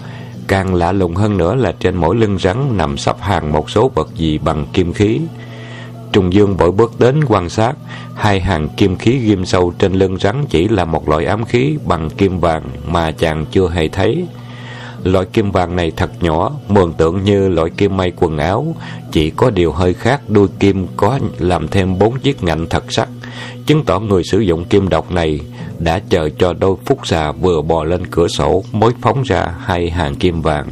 Càng 0.48 0.76
lạ 0.76 0.92
lùng 0.92 1.16
hơn 1.16 1.38
nữa 1.38 1.56
là 1.56 1.72
trên 1.80 1.96
mỗi 1.96 2.16
lưng 2.16 2.38
rắn 2.40 2.78
nằm 2.78 2.98
sắp 2.98 3.16
hàng 3.22 3.52
một 3.52 3.70
số 3.70 3.92
vật 3.96 4.10
gì 4.16 4.38
bằng 4.38 4.66
kim 4.74 4.94
khí. 4.94 5.20
Trùng 6.12 6.34
Dương 6.34 6.58
vội 6.58 6.72
bước 6.72 7.00
đến 7.00 7.20
quan 7.28 7.50
sát, 7.50 7.74
hai 8.16 8.40
hàng 8.40 8.70
kim 8.70 8.98
khí 8.98 9.18
ghim 9.18 9.46
sâu 9.46 9.74
trên 9.80 9.94
lưng 9.94 10.18
rắn 10.18 10.46
chỉ 10.50 10.68
là 10.68 10.86
một 10.86 11.10
loại 11.10 11.26
ám 11.26 11.46
khí 11.46 11.78
bằng 11.86 12.10
kim 12.10 12.40
vàng 12.40 12.64
mà 12.88 13.12
chàng 13.12 13.46
chưa 13.52 13.70
hề 13.70 13.88
thấy. 13.88 14.28
Loại 15.04 15.26
kim 15.26 15.52
vàng 15.52 15.76
này 15.76 15.92
thật 15.96 16.12
nhỏ, 16.24 16.52
mường 16.68 16.94
tượng 16.94 17.24
như 17.24 17.50
loại 17.50 17.70
kim 17.70 17.98
may 17.98 18.12
quần 18.16 18.38
áo, 18.38 18.76
chỉ 19.12 19.30
có 19.30 19.50
điều 19.50 19.72
hơi 19.72 19.94
khác 19.94 20.22
đuôi 20.28 20.48
kim 20.60 20.88
có 20.98 21.20
làm 21.38 21.68
thêm 21.68 22.00
bốn 22.00 22.20
chiếc 22.20 22.44
ngạnh 22.44 22.68
thật 22.70 22.84
sắc, 22.90 23.10
chứng 23.66 23.84
tỏ 23.86 24.00
người 24.00 24.24
sử 24.24 24.40
dụng 24.40 24.66
kim 24.66 24.90
độc 24.90 25.12
này 25.12 25.40
đã 25.80 26.00
chờ 26.10 26.30
cho 26.40 26.54
đôi 26.54 26.76
phúc 26.86 27.08
xà 27.08 27.32
vừa 27.32 27.62
bò 27.62 27.84
lên 27.84 28.08
cửa 28.12 28.28
sổ 28.28 28.63
mới 28.72 28.92
phóng 29.02 29.24
ra 29.24 29.56
hai 29.60 29.90
hàng 29.90 30.16
kim 30.16 30.42
vàng. 30.42 30.68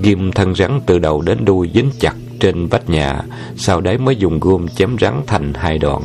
Ghim 0.00 0.32
thân 0.32 0.54
rắn 0.54 0.80
từ 0.86 0.98
đầu 0.98 1.22
đến 1.22 1.44
đuôi 1.44 1.70
dính 1.74 1.90
chặt 2.00 2.14
trên 2.40 2.66
vách 2.66 2.90
nhà, 2.90 3.20
sau 3.56 3.80
đấy 3.80 3.98
mới 3.98 4.16
dùng 4.16 4.40
gươm 4.40 4.68
chém 4.68 4.96
rắn 5.00 5.22
thành 5.26 5.52
hai 5.54 5.78
đoạn. 5.78 6.02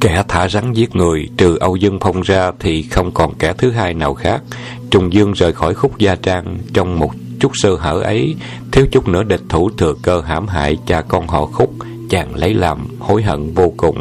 Kẻ 0.00 0.22
thả 0.28 0.48
rắn 0.48 0.72
giết 0.72 0.96
người, 0.96 1.28
trừ 1.36 1.56
Âu 1.56 1.76
Dương 1.76 1.98
Phong 2.00 2.20
ra 2.20 2.52
thì 2.60 2.82
không 2.82 3.10
còn 3.12 3.34
kẻ 3.34 3.52
thứ 3.58 3.70
hai 3.70 3.94
nào 3.94 4.14
khác. 4.14 4.42
Trùng 4.90 5.12
Dương 5.12 5.32
rời 5.32 5.52
khỏi 5.52 5.74
khúc 5.74 5.98
gia 5.98 6.14
trang 6.14 6.58
trong 6.74 6.98
một 6.98 7.10
chút 7.40 7.52
sơ 7.54 7.74
hở 7.74 8.00
ấy, 8.00 8.34
thiếu 8.72 8.86
chút 8.92 9.08
nữa 9.08 9.22
địch 9.22 9.42
thủ 9.48 9.70
thừa 9.78 9.94
cơ 10.02 10.20
hãm 10.20 10.46
hại 10.46 10.78
cha 10.86 11.00
con 11.00 11.28
họ 11.28 11.46
khúc, 11.46 11.74
chàng 12.10 12.34
lấy 12.34 12.54
làm 12.54 12.86
hối 12.98 13.22
hận 13.22 13.54
vô 13.54 13.72
cùng. 13.76 13.98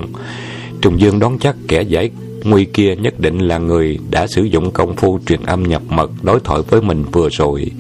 Trùng 0.82 1.00
Dương 1.00 1.20
đoán 1.20 1.40
chắc 1.40 1.56
kẻ 1.68 1.82
giải 1.82 2.10
nguy 2.44 2.66
kia 2.66 2.96
nhất 2.96 3.20
định 3.20 3.40
là 3.40 3.58
người 3.58 4.00
đã 4.12 4.28
sử 4.28 4.44
dụng 4.44 4.72
công 4.72 4.96
phu 4.96 5.20
truyền 5.26 5.42
âm 5.42 5.64
nhập 5.64 5.82
mật 5.90 6.12
đối 6.22 6.40
thoại 6.40 6.62
với 6.70 6.82
mình 6.82 7.04
vừa 7.12 7.30
rồi. 7.30 7.72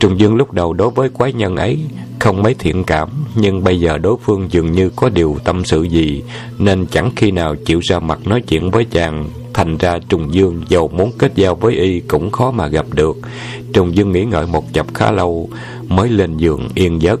Trùng 0.00 0.20
Dương 0.20 0.34
lúc 0.34 0.52
đầu 0.52 0.72
đối 0.72 0.90
với 0.90 1.08
quái 1.08 1.32
nhân 1.32 1.56
ấy 1.56 1.78
không 2.20 2.42
mấy 2.42 2.54
thiện 2.54 2.84
cảm, 2.84 3.08
nhưng 3.34 3.64
bây 3.64 3.80
giờ 3.80 3.98
đối 3.98 4.16
phương 4.24 4.48
dường 4.50 4.72
như 4.72 4.90
có 4.96 5.08
điều 5.08 5.36
tâm 5.44 5.64
sự 5.64 5.82
gì, 5.82 6.22
nên 6.58 6.86
chẳng 6.86 7.10
khi 7.16 7.30
nào 7.30 7.54
chịu 7.66 7.80
ra 7.82 7.98
mặt 7.98 8.26
nói 8.26 8.40
chuyện 8.40 8.70
với 8.70 8.84
chàng. 8.84 9.28
Thành 9.54 9.76
ra 9.76 9.98
Trùng 10.08 10.34
Dương 10.34 10.62
dầu 10.68 10.88
muốn 10.88 11.12
kết 11.18 11.32
giao 11.34 11.54
với 11.54 11.74
y 11.74 12.00
cũng 12.00 12.30
khó 12.30 12.50
mà 12.50 12.66
gặp 12.66 12.86
được. 12.92 13.16
Trùng 13.72 13.96
Dương 13.96 14.12
nghĩ 14.12 14.24
ngợi 14.24 14.46
một 14.46 14.72
chập 14.72 14.86
khá 14.94 15.10
lâu, 15.10 15.48
mới 15.88 16.08
lên 16.08 16.36
giường 16.36 16.68
yên 16.74 17.02
giấc. 17.02 17.20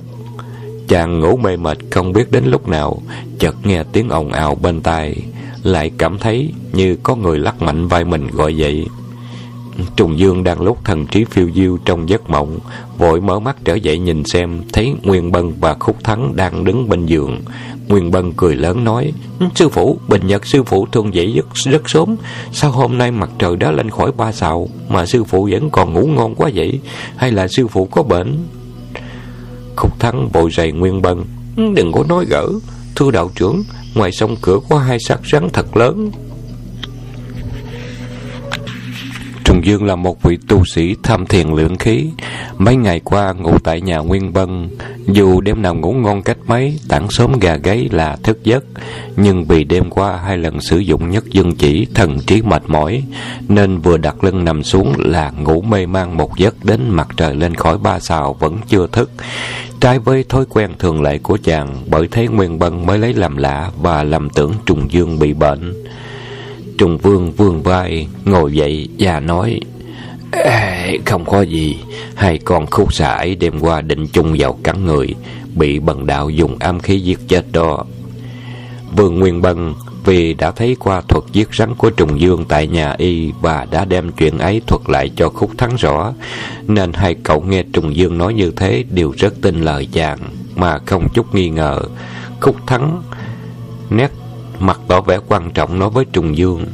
Chàng 0.90 1.20
ngủ 1.20 1.36
mê 1.36 1.56
mệt 1.56 1.78
không 1.90 2.12
biết 2.12 2.30
đến 2.30 2.44
lúc 2.44 2.68
nào 2.68 3.02
Chợt 3.38 3.66
nghe 3.66 3.82
tiếng 3.92 4.08
ồn 4.08 4.32
ào 4.32 4.54
bên 4.54 4.80
tai 4.80 5.16
Lại 5.62 5.90
cảm 5.98 6.18
thấy 6.18 6.52
như 6.72 6.96
có 7.02 7.16
người 7.16 7.38
lắc 7.38 7.62
mạnh 7.62 7.88
vai 7.88 8.04
mình 8.04 8.26
gọi 8.26 8.56
dậy. 8.56 8.86
Trùng 9.96 10.18
Dương 10.18 10.44
đang 10.44 10.60
lúc 10.60 10.84
thần 10.84 11.06
trí 11.06 11.24
phiêu 11.24 11.50
diêu 11.54 11.78
trong 11.84 12.08
giấc 12.08 12.30
mộng 12.30 12.58
Vội 12.98 13.20
mở 13.20 13.40
mắt 13.40 13.56
trở 13.64 13.74
dậy 13.74 13.98
nhìn 13.98 14.24
xem 14.24 14.62
Thấy 14.72 14.94
Nguyên 15.02 15.32
Bân 15.32 15.52
và 15.60 15.74
Khúc 15.74 16.04
Thắng 16.04 16.36
đang 16.36 16.64
đứng 16.64 16.88
bên 16.88 17.06
giường. 17.06 17.40
Nguyên 17.88 18.10
Bân 18.10 18.32
cười 18.32 18.56
lớn 18.56 18.84
nói 18.84 19.12
ừ, 19.40 19.46
Sư 19.54 19.68
phụ, 19.68 19.98
bình 20.08 20.26
nhật 20.26 20.46
sư 20.46 20.62
phụ 20.62 20.86
thường 20.92 21.14
dậy 21.14 21.32
rất, 21.36 21.46
rất 21.54 21.90
sớm. 21.90 22.16
Sao 22.52 22.70
hôm 22.70 22.98
nay 22.98 23.10
mặt 23.10 23.30
trời 23.38 23.56
đã 23.56 23.70
lên 23.70 23.90
khỏi 23.90 24.12
ba 24.12 24.32
sào 24.32 24.68
Mà 24.88 25.06
sư 25.06 25.24
phụ 25.24 25.48
vẫn 25.52 25.70
còn 25.70 25.94
ngủ 25.94 26.06
ngon 26.06 26.34
quá 26.34 26.50
vậy? 26.54 26.80
Hay 27.16 27.32
là 27.32 27.48
sư 27.48 27.66
phụ 27.66 27.84
có 27.86 28.02
bệnh? 28.02 28.36
Khúc 29.80 30.00
Thắng 30.00 30.28
vội 30.28 30.50
rầy 30.50 30.72
Nguyên 30.72 31.02
Bân. 31.02 31.24
Đừng 31.56 31.92
có 31.92 32.04
nói 32.08 32.24
gỡ, 32.28 32.48
Thưa 32.96 33.10
đạo 33.10 33.30
trưởng, 33.34 33.62
Ngoài 33.94 34.12
sông 34.12 34.36
cửa 34.42 34.58
có 34.68 34.78
hai 34.78 34.98
xác 35.00 35.18
rắn 35.32 35.48
thật 35.52 35.76
lớn. 35.76 36.10
Dương 39.64 39.84
là 39.84 39.96
một 39.96 40.22
vị 40.22 40.38
tu 40.48 40.64
sĩ 40.64 40.96
tham 41.02 41.26
thiền 41.26 41.48
luyện 41.48 41.76
khí. 41.76 42.06
Mấy 42.58 42.76
ngày 42.76 43.00
qua 43.00 43.32
ngủ 43.32 43.58
tại 43.58 43.80
nhà 43.80 43.98
Nguyên 43.98 44.32
Bân, 44.32 44.68
dù 45.06 45.40
đêm 45.40 45.62
nào 45.62 45.74
ngủ 45.74 45.92
ngon 45.92 46.22
cách 46.22 46.38
mấy, 46.46 46.78
tảng 46.88 47.10
sớm 47.10 47.38
gà 47.38 47.56
gáy 47.56 47.88
là 47.92 48.16
thức 48.22 48.44
giấc, 48.44 48.64
nhưng 49.16 49.44
vì 49.44 49.64
đêm 49.64 49.90
qua 49.90 50.16
hai 50.16 50.38
lần 50.38 50.60
sử 50.60 50.78
dụng 50.78 51.10
nhất 51.10 51.24
dương 51.26 51.54
chỉ, 51.54 51.86
thần 51.94 52.18
trí 52.26 52.42
mệt 52.42 52.62
mỏi, 52.66 53.02
nên 53.48 53.78
vừa 53.78 53.96
đặt 53.96 54.24
lưng 54.24 54.44
nằm 54.44 54.62
xuống 54.62 54.94
là 54.98 55.30
ngủ 55.30 55.60
mê 55.60 55.86
man 55.86 56.16
một 56.16 56.38
giấc 56.38 56.64
đến 56.64 56.80
mặt 56.88 57.08
trời 57.16 57.34
lên 57.34 57.54
khỏi 57.54 57.78
ba 57.78 58.00
xào 58.00 58.36
vẫn 58.40 58.58
chưa 58.68 58.86
thức. 58.86 59.10
Trái 59.80 59.98
với 59.98 60.24
thói 60.28 60.44
quen 60.48 60.70
thường 60.78 61.02
lệ 61.02 61.18
của 61.18 61.38
chàng, 61.42 61.76
bởi 61.86 62.08
thế 62.10 62.28
Nguyên 62.28 62.58
Bân 62.58 62.86
mới 62.86 62.98
lấy 62.98 63.14
làm 63.14 63.36
lạ 63.36 63.70
và 63.82 64.02
làm 64.02 64.30
tưởng 64.30 64.52
Trùng 64.66 64.92
Dương 64.92 65.18
bị 65.18 65.32
bệnh. 65.32 65.74
Trùng 66.80 66.98
Vương 66.98 67.32
vương 67.32 67.62
vai 67.62 68.08
ngồi 68.24 68.52
dậy 68.52 68.88
và 68.98 69.20
nói 69.20 69.60
Ê, 70.32 70.98
Không 71.06 71.24
có 71.24 71.42
gì 71.42 71.78
Hai 72.14 72.38
con 72.38 72.66
khúc 72.66 72.92
xà 72.94 73.12
ấy 73.12 73.34
đêm 73.34 73.60
qua 73.60 73.80
định 73.80 74.06
chung 74.06 74.36
vào 74.38 74.58
cắn 74.62 74.86
người 74.86 75.14
Bị 75.54 75.78
bần 75.78 76.06
đạo 76.06 76.30
dùng 76.30 76.56
am 76.58 76.80
khí 76.80 77.00
giết 77.00 77.18
chết 77.28 77.44
đó 77.52 77.84
Vương 78.96 79.18
Nguyên 79.18 79.42
Bân 79.42 79.74
vì 80.04 80.34
đã 80.34 80.50
thấy 80.50 80.76
qua 80.80 81.00
thuật 81.00 81.24
giết 81.32 81.48
rắn 81.54 81.74
của 81.74 81.90
Trùng 81.90 82.20
Dương 82.20 82.44
tại 82.48 82.66
nhà 82.66 82.94
y 82.98 83.32
và 83.40 83.66
đã 83.70 83.84
đem 83.84 84.12
chuyện 84.12 84.38
ấy 84.38 84.62
thuật 84.66 84.82
lại 84.88 85.10
cho 85.16 85.28
Khúc 85.28 85.50
Thắng 85.58 85.76
rõ, 85.76 86.12
nên 86.68 86.92
hai 86.92 87.14
cậu 87.14 87.40
nghe 87.40 87.62
Trùng 87.72 87.96
Dương 87.96 88.18
nói 88.18 88.34
như 88.34 88.52
thế 88.56 88.84
đều 88.90 89.12
rất 89.18 89.34
tin 89.42 89.60
lời 89.60 89.88
chàng 89.92 90.18
mà 90.56 90.78
không 90.86 91.08
chút 91.14 91.34
nghi 91.34 91.48
ngờ. 91.48 91.80
Khúc 92.40 92.56
Thắng 92.66 93.02
nét 93.90 94.10
mặt 94.60 94.80
tỏ 94.88 95.00
vẻ 95.00 95.18
quan 95.28 95.50
trọng 95.50 95.78
nói 95.78 95.90
với 95.90 96.04
Trùng 96.12 96.36
Dương. 96.36 96.66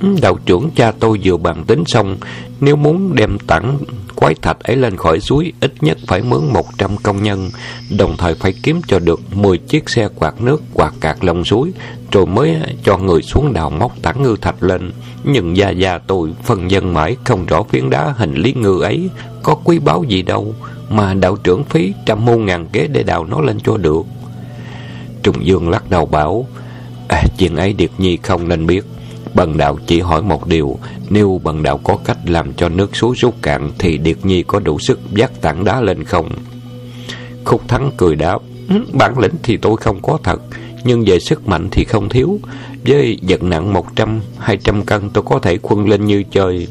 Ừ, 0.00 0.08
đạo 0.22 0.38
trưởng 0.46 0.70
cha 0.76 0.92
tôi 1.00 1.20
vừa 1.24 1.36
bàn 1.36 1.64
tính 1.66 1.82
xong, 1.86 2.16
nếu 2.60 2.76
muốn 2.76 3.14
đem 3.14 3.38
tảng 3.38 3.78
quái 4.14 4.34
thạch 4.34 4.60
ấy 4.60 4.76
lên 4.76 4.96
khỏi 4.96 5.20
suối, 5.20 5.52
ít 5.60 5.72
nhất 5.80 5.98
phải 6.06 6.22
mướn 6.22 6.40
100 6.52 6.96
công 6.96 7.22
nhân, 7.22 7.50
đồng 7.98 8.16
thời 8.16 8.34
phải 8.34 8.54
kiếm 8.62 8.80
cho 8.86 8.98
được 8.98 9.20
10 9.36 9.58
chiếc 9.58 9.88
xe 9.90 10.08
quạt 10.14 10.40
nước 10.40 10.62
quạt 10.72 10.94
cạt 11.00 11.24
lòng 11.24 11.44
suối, 11.44 11.72
rồi 12.12 12.26
mới 12.26 12.56
cho 12.84 12.98
người 12.98 13.22
xuống 13.22 13.52
đào 13.52 13.70
móc 13.70 14.02
tảng 14.02 14.22
ngư 14.22 14.36
thạch 14.40 14.62
lên. 14.62 14.92
Nhưng 15.24 15.56
gia 15.56 15.70
gia 15.70 15.98
tôi 15.98 16.30
phần 16.42 16.70
dân 16.70 16.94
mãi 16.94 17.16
không 17.24 17.46
rõ 17.46 17.62
phiến 17.62 17.90
đá 17.90 18.14
hình 18.16 18.34
lý 18.34 18.52
ngư 18.52 18.80
ấy 18.80 19.10
có 19.42 19.54
quý 19.54 19.78
báu 19.78 20.04
gì 20.04 20.22
đâu, 20.22 20.54
mà 20.90 21.14
đạo 21.14 21.36
trưởng 21.36 21.64
phí 21.64 21.92
trăm 22.06 22.24
muôn 22.24 22.46
ngàn 22.46 22.66
kế 22.66 22.86
để 22.86 23.02
đào 23.02 23.24
nó 23.24 23.40
lên 23.40 23.60
cho 23.64 23.76
được. 23.76 24.02
Trùng 25.22 25.46
Dương 25.46 25.70
lắc 25.70 25.90
đầu 25.90 26.06
bảo, 26.06 26.46
À, 27.08 27.22
chuyện 27.38 27.56
ấy 27.56 27.72
điệp 27.72 27.90
Nhi 27.98 28.18
không 28.22 28.48
nên 28.48 28.66
biết. 28.66 28.84
Bần 29.34 29.56
đạo 29.56 29.78
chỉ 29.86 30.00
hỏi 30.00 30.22
một 30.22 30.46
điều, 30.46 30.78
nếu 31.10 31.40
bần 31.44 31.62
đạo 31.62 31.80
có 31.84 31.96
cách 32.04 32.18
làm 32.24 32.54
cho 32.54 32.68
nước 32.68 32.96
suối 32.96 33.14
rút 33.18 33.42
cạn 33.42 33.70
thì 33.78 33.98
Điệt 33.98 34.16
Nhi 34.22 34.42
có 34.42 34.60
đủ 34.60 34.78
sức 34.78 35.00
dắt 35.14 35.30
tảng 35.40 35.64
đá 35.64 35.80
lên 35.80 36.04
không? 36.04 36.30
Khúc 37.44 37.68
Thắng 37.68 37.90
cười 37.96 38.16
đáp, 38.16 38.38
bản 38.92 39.18
lĩnh 39.18 39.34
thì 39.42 39.56
tôi 39.56 39.76
không 39.76 40.02
có 40.02 40.18
thật, 40.22 40.40
nhưng 40.84 41.04
về 41.04 41.18
sức 41.18 41.48
mạnh 41.48 41.68
thì 41.70 41.84
không 41.84 42.08
thiếu. 42.08 42.38
Với 42.86 43.18
vật 43.22 43.42
nặng 43.42 43.72
một 43.72 43.96
trăm 43.96 44.20
hai 44.38 44.56
trăm 44.56 44.82
cân 44.84 45.10
tôi 45.10 45.24
có 45.26 45.38
thể 45.38 45.58
khuân 45.58 45.88
lên 45.88 46.06
như 46.06 46.22
chơi. 46.30 46.66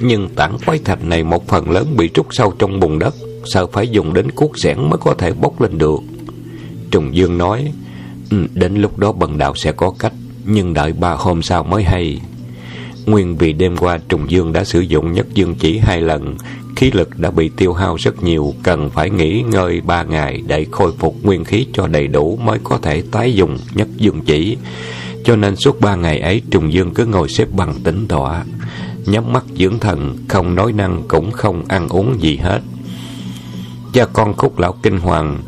Nhưng 0.00 0.28
tảng 0.28 0.56
quái 0.66 0.78
thạch 0.78 1.04
này 1.04 1.24
một 1.24 1.48
phần 1.48 1.70
lớn 1.70 1.86
bị 1.96 2.08
trút 2.14 2.26
sâu 2.30 2.54
trong 2.58 2.80
bùn 2.80 2.98
đất, 2.98 3.14
sợ 3.44 3.66
phải 3.66 3.88
dùng 3.88 4.14
đến 4.14 4.30
cuốc 4.30 4.58
xẻng 4.58 4.90
mới 4.90 4.98
có 4.98 5.14
thể 5.14 5.32
bốc 5.32 5.60
lên 5.60 5.78
được. 5.78 6.00
Trùng 6.90 7.16
Dương 7.16 7.38
nói, 7.38 7.72
Ừ, 8.30 8.46
đến 8.54 8.74
lúc 8.74 8.98
đó 8.98 9.12
bần 9.12 9.38
đạo 9.38 9.54
sẽ 9.54 9.72
có 9.72 9.92
cách 9.98 10.12
Nhưng 10.44 10.74
đợi 10.74 10.92
ba 10.92 11.12
hôm 11.12 11.42
sau 11.42 11.62
mới 11.64 11.84
hay. 11.84 12.20
Nguyên 13.06 13.36
vì 13.36 13.52
đêm 13.52 13.76
qua 13.76 13.98
Trùng 14.08 14.30
Dương 14.30 14.52
đã 14.52 14.64
sử 14.64 14.80
dụng 14.80 15.12
nhất 15.12 15.26
dương 15.34 15.54
chỉ 15.54 15.78
hai 15.78 16.00
lần 16.00 16.36
Khí 16.76 16.90
lực 16.90 17.18
đã 17.18 17.30
bị 17.30 17.50
tiêu 17.56 17.72
hao 17.72 17.96
rất 17.96 18.22
nhiều 18.22 18.54
Cần 18.62 18.90
phải 18.90 19.10
nghỉ 19.10 19.42
ngơi 19.42 19.80
ba 19.80 20.02
ngày 20.02 20.42
Để 20.46 20.66
khôi 20.70 20.92
phục 20.98 21.16
nguyên 21.22 21.44
khí 21.44 21.66
cho 21.72 21.86
đầy 21.86 22.06
đủ 22.06 22.36
Mới 22.36 22.58
có 22.64 22.78
thể 22.82 23.02
tái 23.10 23.34
dùng 23.34 23.58
nhất 23.74 23.88
dương 23.96 24.20
chỉ. 24.26 24.56
Cho 25.24 25.36
nên 25.36 25.56
suốt 25.56 25.80
ba 25.80 25.94
ngày 25.94 26.20
ấy 26.20 26.42
Trùng 26.50 26.72
Dương 26.72 26.94
cứ 26.94 27.06
ngồi 27.06 27.28
xếp 27.28 27.48
bằng 27.56 27.74
tĩnh 27.84 28.06
tọa 28.08 28.44
Nhắm 29.06 29.32
mắt 29.32 29.44
dưỡng 29.58 29.78
thần 29.78 30.16
Không 30.28 30.54
nói 30.54 30.72
năng 30.72 31.02
cũng 31.08 31.30
không 31.30 31.64
ăn 31.68 31.88
uống 31.88 32.22
gì 32.22 32.36
hết. 32.36 32.60
Cha 33.92 34.04
con 34.04 34.36
khúc 34.36 34.58
lão 34.58 34.72
kinh 34.82 34.98
hoàng 34.98 35.38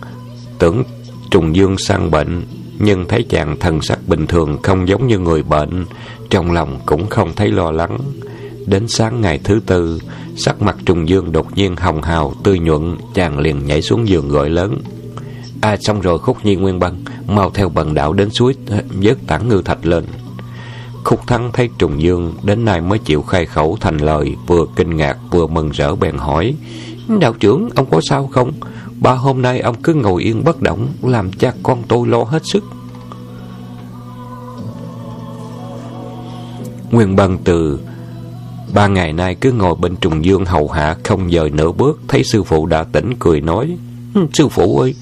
Tưởng 0.58 0.82
Trùng 1.30 1.56
Dương 1.56 1.78
sang 1.78 2.10
bệnh 2.10 2.42
nhưng 2.78 3.08
thấy 3.08 3.24
chàng 3.28 3.56
thần 3.60 3.82
sắc 3.82 3.98
bình 4.08 4.26
thường 4.26 4.58
không 4.62 4.88
giống 4.88 5.06
như 5.06 5.18
người 5.18 5.42
bệnh, 5.42 5.84
trong 6.30 6.52
lòng 6.52 6.80
cũng 6.86 7.06
không 7.06 7.32
thấy 7.36 7.48
lo 7.48 7.70
lắng. 7.70 7.98
Đến 8.66 8.88
sáng 8.88 9.20
ngày 9.20 9.40
thứ 9.44 9.60
tư, 9.66 10.00
sắc 10.36 10.62
mặt 10.62 10.76
trùng 10.86 11.08
dương 11.08 11.32
đột 11.32 11.56
nhiên 11.56 11.76
hồng 11.76 12.02
hào, 12.02 12.34
tươi 12.42 12.58
nhuận, 12.58 12.96
chàng 13.14 13.38
liền 13.38 13.66
nhảy 13.66 13.82
xuống 13.82 14.08
giường 14.08 14.28
gọi 14.28 14.50
lớn. 14.50 14.78
À 15.60 15.76
xong 15.80 16.00
rồi 16.00 16.18
khúc 16.18 16.44
nhi 16.44 16.56
nguyên 16.56 16.78
băng, 16.78 17.04
mau 17.26 17.50
theo 17.50 17.68
bần 17.68 17.94
đạo 17.94 18.12
đến 18.12 18.30
suối 18.30 18.54
ờ, 18.68 18.82
vớt 19.02 19.16
tảng 19.26 19.48
ngư 19.48 19.62
thạch 19.64 19.86
lên. 19.86 20.04
Khúc 21.04 21.26
thắng 21.26 21.50
thấy 21.52 21.68
trùng 21.78 22.02
dương, 22.02 22.34
đến 22.42 22.64
nay 22.64 22.80
mới 22.80 22.98
chịu 22.98 23.22
khai 23.22 23.46
khẩu 23.46 23.76
thành 23.80 23.96
lời, 23.98 24.36
vừa 24.46 24.66
kinh 24.76 24.96
ngạc 24.96 25.16
vừa 25.30 25.46
mừng 25.46 25.70
rỡ 25.70 25.94
bèn 25.94 26.16
hỏi. 26.16 26.54
Đạo 27.20 27.34
trưởng, 27.40 27.68
ông 27.74 27.86
có 27.90 28.00
sao 28.00 28.26
không? 28.32 28.52
Ba 29.02 29.12
hôm 29.12 29.42
nay 29.42 29.60
ông 29.60 29.82
cứ 29.82 29.94
ngồi 29.94 30.22
yên 30.22 30.44
bất 30.44 30.62
động, 30.62 30.88
Làm 31.02 31.32
cha 31.32 31.52
con 31.62 31.82
tôi 31.88 32.08
lo 32.08 32.24
hết 32.24 32.42
sức. 32.44 32.64
Nguyên 36.90 37.16
Bân 37.16 37.38
từ, 37.44 37.80
Ba 38.74 38.86
ngày 38.86 39.12
nay 39.12 39.34
cứ 39.34 39.52
ngồi 39.52 39.74
bên 39.74 39.96
trùng 39.96 40.24
dương 40.24 40.44
hầu 40.44 40.68
hạ, 40.68 40.96
Không 41.04 41.30
dời 41.30 41.50
nửa 41.50 41.72
bước, 41.72 42.00
Thấy 42.08 42.24
sư 42.24 42.42
phụ 42.42 42.66
đã 42.66 42.84
tỉnh, 42.84 43.12
cười 43.18 43.40
nói 43.40 43.76
Sư 44.32 44.48
phụ 44.48 44.78
ơi, 44.78 44.94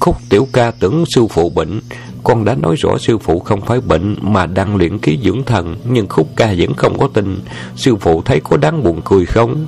Khúc 0.00 0.16
tiểu 0.28 0.48
ca 0.52 0.70
tưởng 0.70 1.04
sư 1.14 1.26
phụ 1.30 1.50
bệnh. 1.50 1.80
Con 2.24 2.44
đã 2.44 2.54
nói 2.54 2.76
rõ 2.78 2.98
sư 2.98 3.18
phụ 3.18 3.38
không 3.38 3.60
phải 3.60 3.80
bệnh 3.80 4.16
Mà 4.20 4.46
đang 4.46 4.76
luyện 4.76 4.98
khí 4.98 5.18
dưỡng 5.22 5.44
thần, 5.44 5.76
Nhưng 5.88 6.08
khúc 6.08 6.28
ca 6.36 6.54
vẫn 6.58 6.74
không 6.74 6.98
có 6.98 7.08
tin. 7.14 7.38
Sư 7.76 7.96
phụ 7.96 8.22
thấy 8.24 8.40
có 8.40 8.56
đáng 8.56 8.82
buồn 8.82 9.00
cười 9.04 9.26
không? 9.26 9.66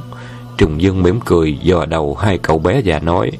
Trùng 0.58 0.82
Dương 0.82 1.02
mỉm 1.02 1.20
cười, 1.24 1.58
dò 1.62 1.84
đầu 1.86 2.14
hai 2.14 2.38
cậu 2.38 2.58
bé 2.58 2.80
và 2.84 2.98
nói, 2.98 3.30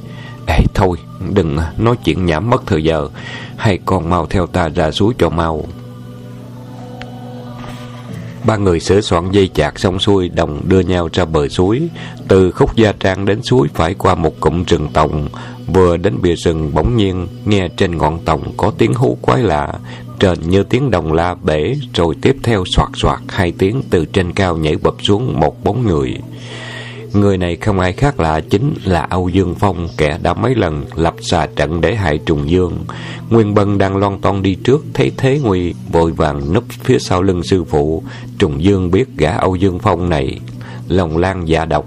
Ê, 0.46 0.58
thôi, 0.74 0.96
đừng 1.34 1.58
nói 1.78 1.96
chuyện 2.04 2.26
nhảm 2.26 2.50
mất 2.50 2.62
thời 2.66 2.84
giờ 2.84 3.08
hai 3.56 3.78
con 3.84 4.10
mau 4.10 4.26
theo 4.26 4.46
ta 4.46 4.68
ra 4.68 4.90
suối 4.90 5.14
cho 5.18 5.30
mau. 5.30 5.64
Ba 8.46 8.56
người 8.56 8.80
sửa 8.80 9.00
soạn 9.00 9.30
dây 9.30 9.48
chạc 9.54 9.78
xong 9.78 9.98
xuôi, 9.98 10.28
Đồng 10.28 10.68
đưa 10.68 10.80
nhau 10.80 11.08
ra 11.12 11.24
bờ 11.24 11.48
suối. 11.48 11.88
Từ 12.28 12.50
khúc 12.50 12.76
gia 12.76 12.92
trang 12.92 13.24
đến 13.24 13.42
suối 13.42 13.68
Phải 13.74 13.94
qua 13.94 14.14
một 14.14 14.40
cụm 14.40 14.64
rừng 14.64 14.88
tòng. 14.92 15.28
Vừa 15.66 15.96
đến 15.96 16.18
bìa 16.22 16.34
rừng, 16.34 16.70
bỗng 16.74 16.96
nhiên 16.96 17.28
Nghe 17.44 17.68
trên 17.76 17.96
ngọn 17.98 18.18
tòng 18.24 18.52
có 18.56 18.72
tiếng 18.78 18.94
hú 18.94 19.18
quái 19.20 19.42
lạ. 19.42 19.72
Trên 20.18 20.50
như 20.50 20.62
tiếng 20.62 20.90
đồng 20.90 21.12
la 21.12 21.34
bể, 21.34 21.74
Rồi 21.94 22.14
tiếp 22.22 22.36
theo 22.42 22.64
soạt 22.66 22.88
soạt 22.94 23.18
Hai 23.28 23.52
tiếng 23.58 23.82
từ 23.90 24.04
trên 24.04 24.32
cao 24.32 24.56
nhảy 24.56 24.76
bập 24.76 24.94
xuống 25.02 25.40
Một 25.40 25.64
bóng 25.64 25.86
người. 25.86 26.14
Người 27.12 27.38
này 27.38 27.56
không 27.56 27.80
ai 27.80 27.92
khác 27.92 28.20
lạ 28.20 28.40
chính 28.50 28.74
là 28.84 29.06
Âu 29.10 29.28
Dương 29.28 29.54
Phong, 29.54 29.88
kẻ 29.96 30.18
đã 30.22 30.34
mấy 30.34 30.54
lần 30.54 30.84
lập 30.94 31.14
xà 31.20 31.46
trận 31.56 31.80
để 31.80 31.94
hại 31.94 32.18
Trùng 32.18 32.50
Dương. 32.50 32.78
Nguyên 33.30 33.54
Bân 33.54 33.78
đang 33.78 33.96
lon 33.96 34.20
ton 34.20 34.42
đi 34.42 34.54
trước, 34.54 34.84
thấy 34.94 35.12
thế 35.16 35.40
nguy, 35.42 35.74
vội 35.92 36.12
vàng 36.12 36.52
núp 36.52 36.64
phía 36.84 36.98
sau 36.98 37.22
lưng 37.22 37.42
sư 37.42 37.64
phụ. 37.64 38.02
Trùng 38.38 38.62
Dương 38.62 38.90
biết 38.90 39.04
gã 39.16 39.30
Âu 39.30 39.56
Dương 39.56 39.78
Phong 39.78 40.08
này, 40.08 40.40
lòng 40.88 41.16
lan 41.16 41.48
dạ 41.48 41.64
độc, 41.64 41.86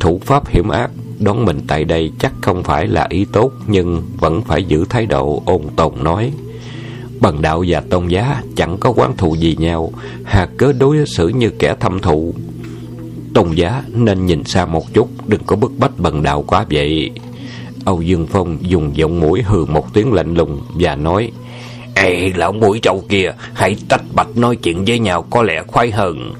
thủ 0.00 0.20
pháp 0.24 0.48
hiểm 0.48 0.68
ác, 0.68 0.90
đón 1.18 1.44
mình 1.44 1.60
tại 1.68 1.84
đây 1.84 2.12
chắc 2.18 2.32
không 2.40 2.62
phải 2.64 2.86
là 2.86 3.06
ý 3.10 3.26
tốt, 3.32 3.52
nhưng 3.66 4.02
vẫn 4.20 4.42
phải 4.42 4.64
giữ 4.64 4.84
thái 4.88 5.06
độ 5.06 5.42
ôn 5.46 5.62
tồn 5.76 5.92
nói. 6.02 6.32
Bần 7.20 7.42
đạo 7.42 7.64
và 7.68 7.82
tôn 7.90 8.08
giá 8.08 8.42
chẳng 8.56 8.76
có 8.80 8.92
quán 8.96 9.16
thù 9.16 9.34
gì 9.34 9.56
nhau, 9.58 9.92
hà 10.24 10.46
cớ 10.56 10.72
đối 10.72 10.96
xử 11.06 11.28
như 11.28 11.50
kẻ 11.50 11.74
thâm 11.80 12.00
thụ 12.00 12.34
tôn 13.38 13.52
giá 13.52 13.82
nên 13.94 14.26
nhìn 14.26 14.44
xa 14.44 14.66
một 14.66 14.94
chút, 14.94 15.08
đừng 15.26 15.40
có 15.46 15.56
bức 15.56 15.72
bách 15.78 15.98
bần 15.98 16.22
đạo 16.22 16.44
quá 16.46 16.64
vậy. 16.70 17.10
Âu 17.84 18.02
Dương 18.02 18.26
Phong 18.26 18.58
dùng 18.60 18.96
giọng 18.96 19.20
mũi 19.20 19.42
hừ 19.42 19.64
một 19.64 19.94
tiếng 19.94 20.12
lạnh 20.12 20.34
lùng 20.34 20.60
và 20.74 20.96
nói 20.96 21.30
Ê 21.94 22.32
lão 22.36 22.52
mũi 22.52 22.78
trâu 22.82 23.04
kia 23.08 23.32
Hãy 23.54 23.76
tách 23.88 24.02
bạch 24.14 24.36
nói 24.36 24.56
chuyện 24.56 24.84
với 24.84 24.98
nhau 24.98 25.22
có 25.30 25.42
lẽ 25.42 25.62
khoái 25.66 25.90
hơn. 25.90 26.34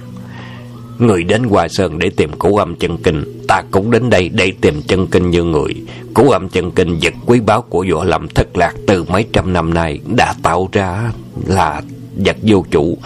Người 0.99 1.25
đến 1.25 1.43
Hoa 1.43 1.69
Sơn 1.69 1.99
để 1.99 2.11
tìm 2.11 2.33
củ 2.33 2.57
âm 2.57 2.77
chân 2.77 2.97
kinh 2.97 3.45
Ta 3.49 3.63
cũng 3.71 3.91
đến 3.91 4.11
đây 4.11 4.29
để 4.29 4.53
tìm 4.61 4.83
chân 4.83 5.07
kinh 5.07 5.31
như 5.31 5.43
người. 5.43 5.75
Củ 6.15 6.31
âm 6.31 6.49
chân 6.49 6.71
kinh 6.71 6.99
vật 7.03 7.15
quý 7.27 7.41
báu 7.41 7.63
của 7.63 7.87
võ 7.93 8.05
lâm 8.05 8.29
thất 8.29 8.57
lạc 8.57 8.75
từ 8.87 9.05
mấy 9.05 9.25
trăm 9.33 9.53
năm 9.53 9.75
nay 9.75 9.99
Đã 10.17 10.35
tạo 10.43 10.69
ra 10.73 11.13
là 11.47 11.83
vật 12.17 12.37
vô 12.43 12.65
chủ. 12.71 12.99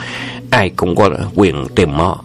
Ai 0.50 0.70
cũng 0.70 0.96
có 0.96 1.10
quyền 1.34 1.66
tìm 1.74 1.92
nó. 1.92 2.18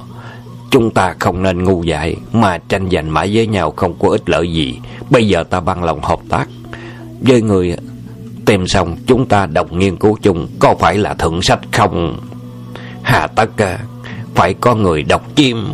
Chúng 0.71 0.91
ta 0.91 1.15
không 1.19 1.43
nên 1.43 1.63
ngu 1.63 1.83
dại, 1.83 2.15
Mà 2.33 2.57
tranh 2.57 2.89
giành 2.91 3.13
mãi 3.13 3.31
với 3.33 3.47
nhau 3.47 3.73
không 3.75 3.95
có 3.99 4.09
ích 4.09 4.29
lợi 4.29 4.53
gì. 4.53 4.79
Bây 5.09 5.27
giờ 5.27 5.43
ta 5.43 5.59
bằng 5.59 5.83
lòng 5.83 6.01
hợp 6.01 6.19
tác. 6.29 6.47
Với 7.21 7.41
người 7.41 7.75
tìm 8.45 8.67
xong, 8.67 8.97
chúng 9.07 9.27
ta 9.27 9.45
đồng 9.45 9.79
nghiên 9.79 9.95
cứu 9.95 10.17
chung. 10.21 10.47
Có 10.59 10.75
phải 10.79 10.97
là 10.97 11.13
thượng 11.13 11.41
sách 11.41 11.59
không? 11.71 12.19
Hà 13.01 13.27
tất 13.27 13.57
à, 13.57 13.79
Phải 14.35 14.53
có 14.53 14.75
người 14.75 15.03
đọc 15.03 15.35
chim. 15.35 15.67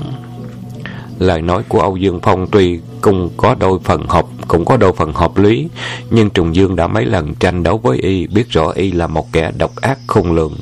Lời 1.20 1.42
nói 1.42 1.64
của 1.68 1.80
Âu 1.80 1.98
Dương 1.98 2.20
Phong 2.24 2.48
tuy 2.52 2.80
cũng 3.02 3.30
có 3.38 3.56
đôi 3.60 3.80
phần 3.84 4.08
hợp, 4.08 4.26
cũng 4.48 4.66
có 4.66 4.78
đôi 4.78 4.94
phần 4.94 5.14
hợp 5.14 5.38
lý, 5.38 5.68
nhưng 6.10 6.30
Trùng 6.30 6.56
Dương 6.56 6.76
đã 6.76 6.88
mấy 6.88 7.06
lần 7.06 7.36
tranh 7.36 7.64
đấu 7.64 7.78
với 7.78 7.98
y, 7.98 8.28
biết 8.28 8.50
rõ 8.50 8.70
y 8.70 8.92
là 8.92 9.08
một 9.08 9.32
kẻ 9.32 9.52
độc 9.58 9.76
ác 9.76 10.00
khôn 10.08 10.32
lường, 10.32 10.54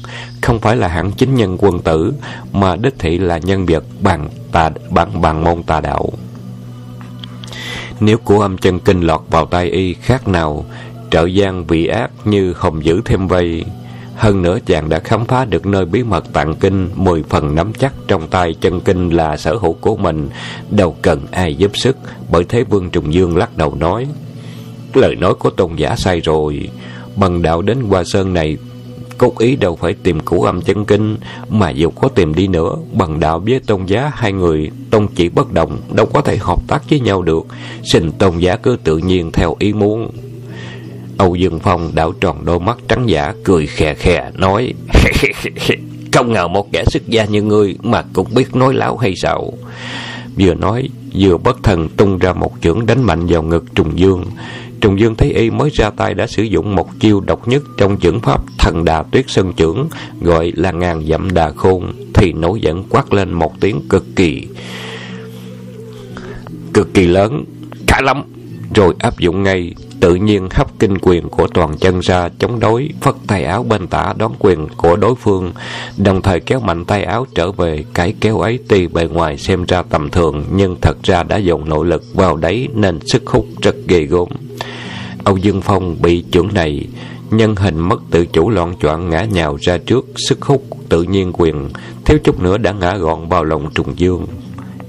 không 0.42 0.60
phải 0.60 0.76
là 0.76 0.88
hẳn 0.88 1.12
chính 1.12 1.36
nhân 1.36 1.58
quân 1.60 1.80
tử, 1.80 2.14
mà 2.52 2.76
đích 2.76 3.00
thị 3.00 3.18
là 3.18 3.38
nhân 3.38 3.66
vật 3.66 3.84
bằng 4.02 4.30
tà 4.52 4.70
bằng 4.90 5.22
bằng 5.22 5.44
môn 5.44 5.64
tà 5.64 5.82
đạo. 5.82 6.10
Nếu 8.00 8.18
của 8.18 8.42
âm 8.42 8.58
chân 8.58 8.80
kinh 8.80 9.02
lọt 9.02 9.22
vào 9.30 9.46
tay 9.46 9.70
y 9.70 9.94
khác 9.94 10.28
nào, 10.28 10.66
trợ 11.12 11.26
gian 11.26 11.66
vị 11.66 11.88
ác 11.88 12.12
như 12.26 12.54
hồng 12.58 12.86
giữ 12.86 13.02
thêm 13.06 13.28
vây 13.28 13.66
hơn 14.22 14.42
nữa, 14.42 14.58
chàng 14.66 14.90
đã 14.90 15.00
khám 15.00 15.26
phá 15.26 15.46
được 15.46 15.66
nơi 15.66 15.86
bí 15.86 16.04
mật 16.04 16.34
tạng 16.34 16.56
kinh, 16.56 16.90
Mười 16.96 17.24
phần 17.24 17.56
nắm 17.56 17.74
chắc 17.74 17.94
trong 18.08 18.28
tay 18.28 18.56
chân 18.62 18.80
kinh 18.80 19.10
là 19.10 19.38
sở 19.38 19.56
hữu 19.56 19.74
của 19.74 19.96
mình. 19.96 20.30
Đâu 20.70 20.96
cần 21.02 21.20
ai 21.32 21.56
giúp 21.56 21.72
sức, 21.78 21.98
Bởi 22.32 22.44
thế 22.44 22.64
Vương 22.64 22.90
Trùng 22.90 23.14
Dương 23.14 23.38
lắc 23.38 23.58
đầu 23.58 23.76
nói, 23.76 24.08
Lời 24.94 25.16
nói 25.16 25.34
của 25.34 25.50
tôn 25.50 25.76
giả 25.76 25.96
sai 25.96 26.20
rồi. 26.20 26.70
Bằng 27.16 27.42
đạo 27.42 27.62
đến 27.62 27.78
qua 27.90 28.04
Sơn 28.04 28.34
này, 28.34 28.58
Cốt 29.18 29.40
ý 29.40 29.56
đâu 29.56 29.76
phải 29.76 29.94
tìm 29.94 30.20
củ 30.20 30.44
âm 30.44 30.62
chân 30.62 30.86
kinh, 30.86 31.18
Mà 31.50 31.70
dù 31.70 31.90
có 31.90 32.08
tìm 32.08 32.36
đi 32.36 32.48
nữa, 32.48 32.76
Bằng 32.94 33.20
đạo 33.20 33.40
với 33.40 33.60
tôn 33.60 33.86
giá 33.86 34.12
hai 34.14 34.34
người 34.34 34.72
Tôn 34.90 35.08
chỉ 35.16 35.30
bất 35.30 35.52
động 35.54 35.78
Đâu 35.94 36.06
có 36.06 36.22
thể 36.22 36.38
hợp 36.38 36.68
tác 36.68 36.90
với 36.90 37.00
nhau 37.00 37.22
được. 37.22 37.46
Xin 37.84 38.12
tôn 38.12 38.38
giá 38.38 38.56
cứ 38.56 38.78
tự 38.84 38.98
nhiên 38.98 39.32
theo 39.32 39.56
ý 39.60 39.74
muốn. 39.74 40.12
Âu 41.22 41.36
Dương 41.36 41.60
Phong 41.60 41.96
đảo 41.96 42.14
tròn 42.22 42.46
đôi 42.46 42.60
mắt 42.60 42.78
trắng 42.88 43.10
giả, 43.10 43.34
cười 43.44 43.68
khè 43.68 43.94
khè, 43.94 44.32
nói, 44.36 44.74
Không 46.14 46.34
ngờ 46.34 46.48
một 46.48 46.72
kẻ 46.72 46.84
sức 46.86 47.08
gia 47.08 47.26
như 47.26 47.42
ngươi 47.42 47.76
mà 47.84 48.04
cũng 48.14 48.28
biết 48.36 48.56
nói 48.56 48.74
láo 48.74 48.98
hay 48.98 49.14
sao 49.16 49.54
Vừa 50.40 50.54
nói, 50.54 50.90
vừa 51.14 51.38
bất 51.38 51.64
thần 51.64 51.90
tung 51.90 52.18
ra 52.18 52.34
một 52.34 52.54
chưởng 52.62 52.86
đánh 52.86 53.04
mạnh 53.04 53.26
vào 53.28 53.44
ngực 53.44 53.76
Trùng 53.76 54.00
Dương. 54.00 54.26
Trùng 54.82 55.00
Dương 55.00 55.16
thấy 55.16 55.34
y 55.34 55.50
mới 55.50 55.70
ra 55.74 55.90
tay 55.90 56.14
đã 56.14 56.28
sử 56.28 56.44
dụng 56.44 56.76
một 56.76 57.00
chiêu 57.00 57.20
độc 57.20 57.48
nhất 57.48 57.64
trong 57.78 58.00
chưởng 58.00 58.20
pháp 58.20 58.42
thần 58.60 58.86
đà 58.86 59.04
tuyết 59.04 59.26
sơn 59.28 59.54
chưởng, 59.54 59.88
gọi 60.22 60.52
là 60.56 60.72
ngàn 60.72 61.06
dặm 61.10 61.34
đà 61.34 61.52
khôn, 61.52 61.94
thì 62.14 62.34
nổi 62.34 62.60
giận 62.62 62.84
quát 62.90 63.14
lên 63.14 63.34
một 63.34 63.60
tiếng 63.60 63.82
cực 63.90 64.06
kỳ 64.16 64.48
cực 66.74 66.94
kỳ 66.94 67.08
lớn, 67.08 67.46
cả 67.88 68.02
lắm! 68.02 68.24
Rồi 68.76 68.94
áp 69.00 69.20
dụng 69.20 69.44
ngay 69.44 69.74
tự 70.02 70.16
nhiên 70.16 70.48
hấp 70.52 70.80
kinh 70.80 70.98
quyền 71.02 71.30
của 71.30 71.48
toàn 71.48 71.78
chân 71.78 72.00
ra, 72.00 72.30
chống 72.40 72.60
đối, 72.60 72.90
phất 73.02 73.16
tay 73.28 73.44
áo 73.44 73.64
bên 73.64 73.88
tả 73.88 74.14
đón 74.18 74.32
quyền 74.40 74.68
của 74.78 74.96
đối 74.96 75.16
phương, 75.16 75.52
đồng 75.98 76.22
thời 76.22 76.40
kéo 76.40 76.60
mạnh 76.60 76.86
tay 76.86 77.04
áo 77.04 77.26
trở 77.36 77.52
về 77.52 77.84
cái 77.94 78.14
kéo 78.22 78.40
ấy 78.40 78.60
tuy 78.68 78.88
bề 78.88 79.08
ngoài 79.08 79.38
xem 79.38 79.66
ra 79.66 79.82
tầm 79.82 80.10
thường, 80.10 80.46
nhưng 80.52 80.76
thật 80.82 80.98
ra 81.04 81.24
đã 81.24 81.38
dùng 81.38 81.70
nội 81.70 81.86
lực 81.86 82.04
vào 82.14 82.38
đấy 82.38 82.68
nên 82.74 83.00
sức 83.08 83.28
hút 83.28 83.46
rất 83.62 83.76
ghê 83.88 84.04
gốm 84.04 84.30
âu 85.24 85.38
dương 85.38 85.62
phong 85.62 86.02
bị 86.02 86.24
trưởng 86.32 86.54
này, 86.54 86.88
nhân 87.32 87.56
hình 87.56 87.80
mất 87.80 88.02
tự 88.12 88.26
chủ 88.26 88.50
loạn 88.50 88.76
choạng 88.82 89.10
ngã 89.10 89.24
nhào 89.24 89.58
ra 89.62 89.78
trước, 89.78 90.06
sức 90.30 90.42
hút 90.42 90.64
tự 90.90 91.04
nhiên 91.04 91.32
quyền, 91.34 91.70
thiếu 92.06 92.18
chút 92.24 92.40
nữa 92.40 92.58
đã 92.58 92.72
ngã 92.72 92.98
gọn 92.98 93.30
vào 93.30 93.44
lòng 93.44 93.74
trùng 93.74 94.00
dương. 94.00 94.28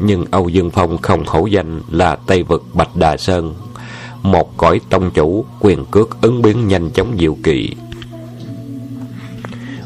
Nhưng 0.00 0.24
âu 0.30 0.48
dương 0.48 0.70
phong 0.70 0.98
không 0.98 1.24
khẩu 1.24 1.46
danh 1.46 1.80
là 1.90 2.16
tây 2.16 2.42
vực 2.42 2.64
bạch 2.74 2.96
đà 2.96 3.16
sơn 3.16 3.54
một 4.22 4.56
cõi 4.56 4.80
tông 4.90 5.10
chủ 5.10 5.44
quyền 5.60 5.84
cước 5.84 6.20
ứng 6.20 6.42
biến 6.42 6.68
nhanh 6.68 6.90
chóng 6.90 7.16
diệu 7.18 7.36
kỳ 7.42 7.74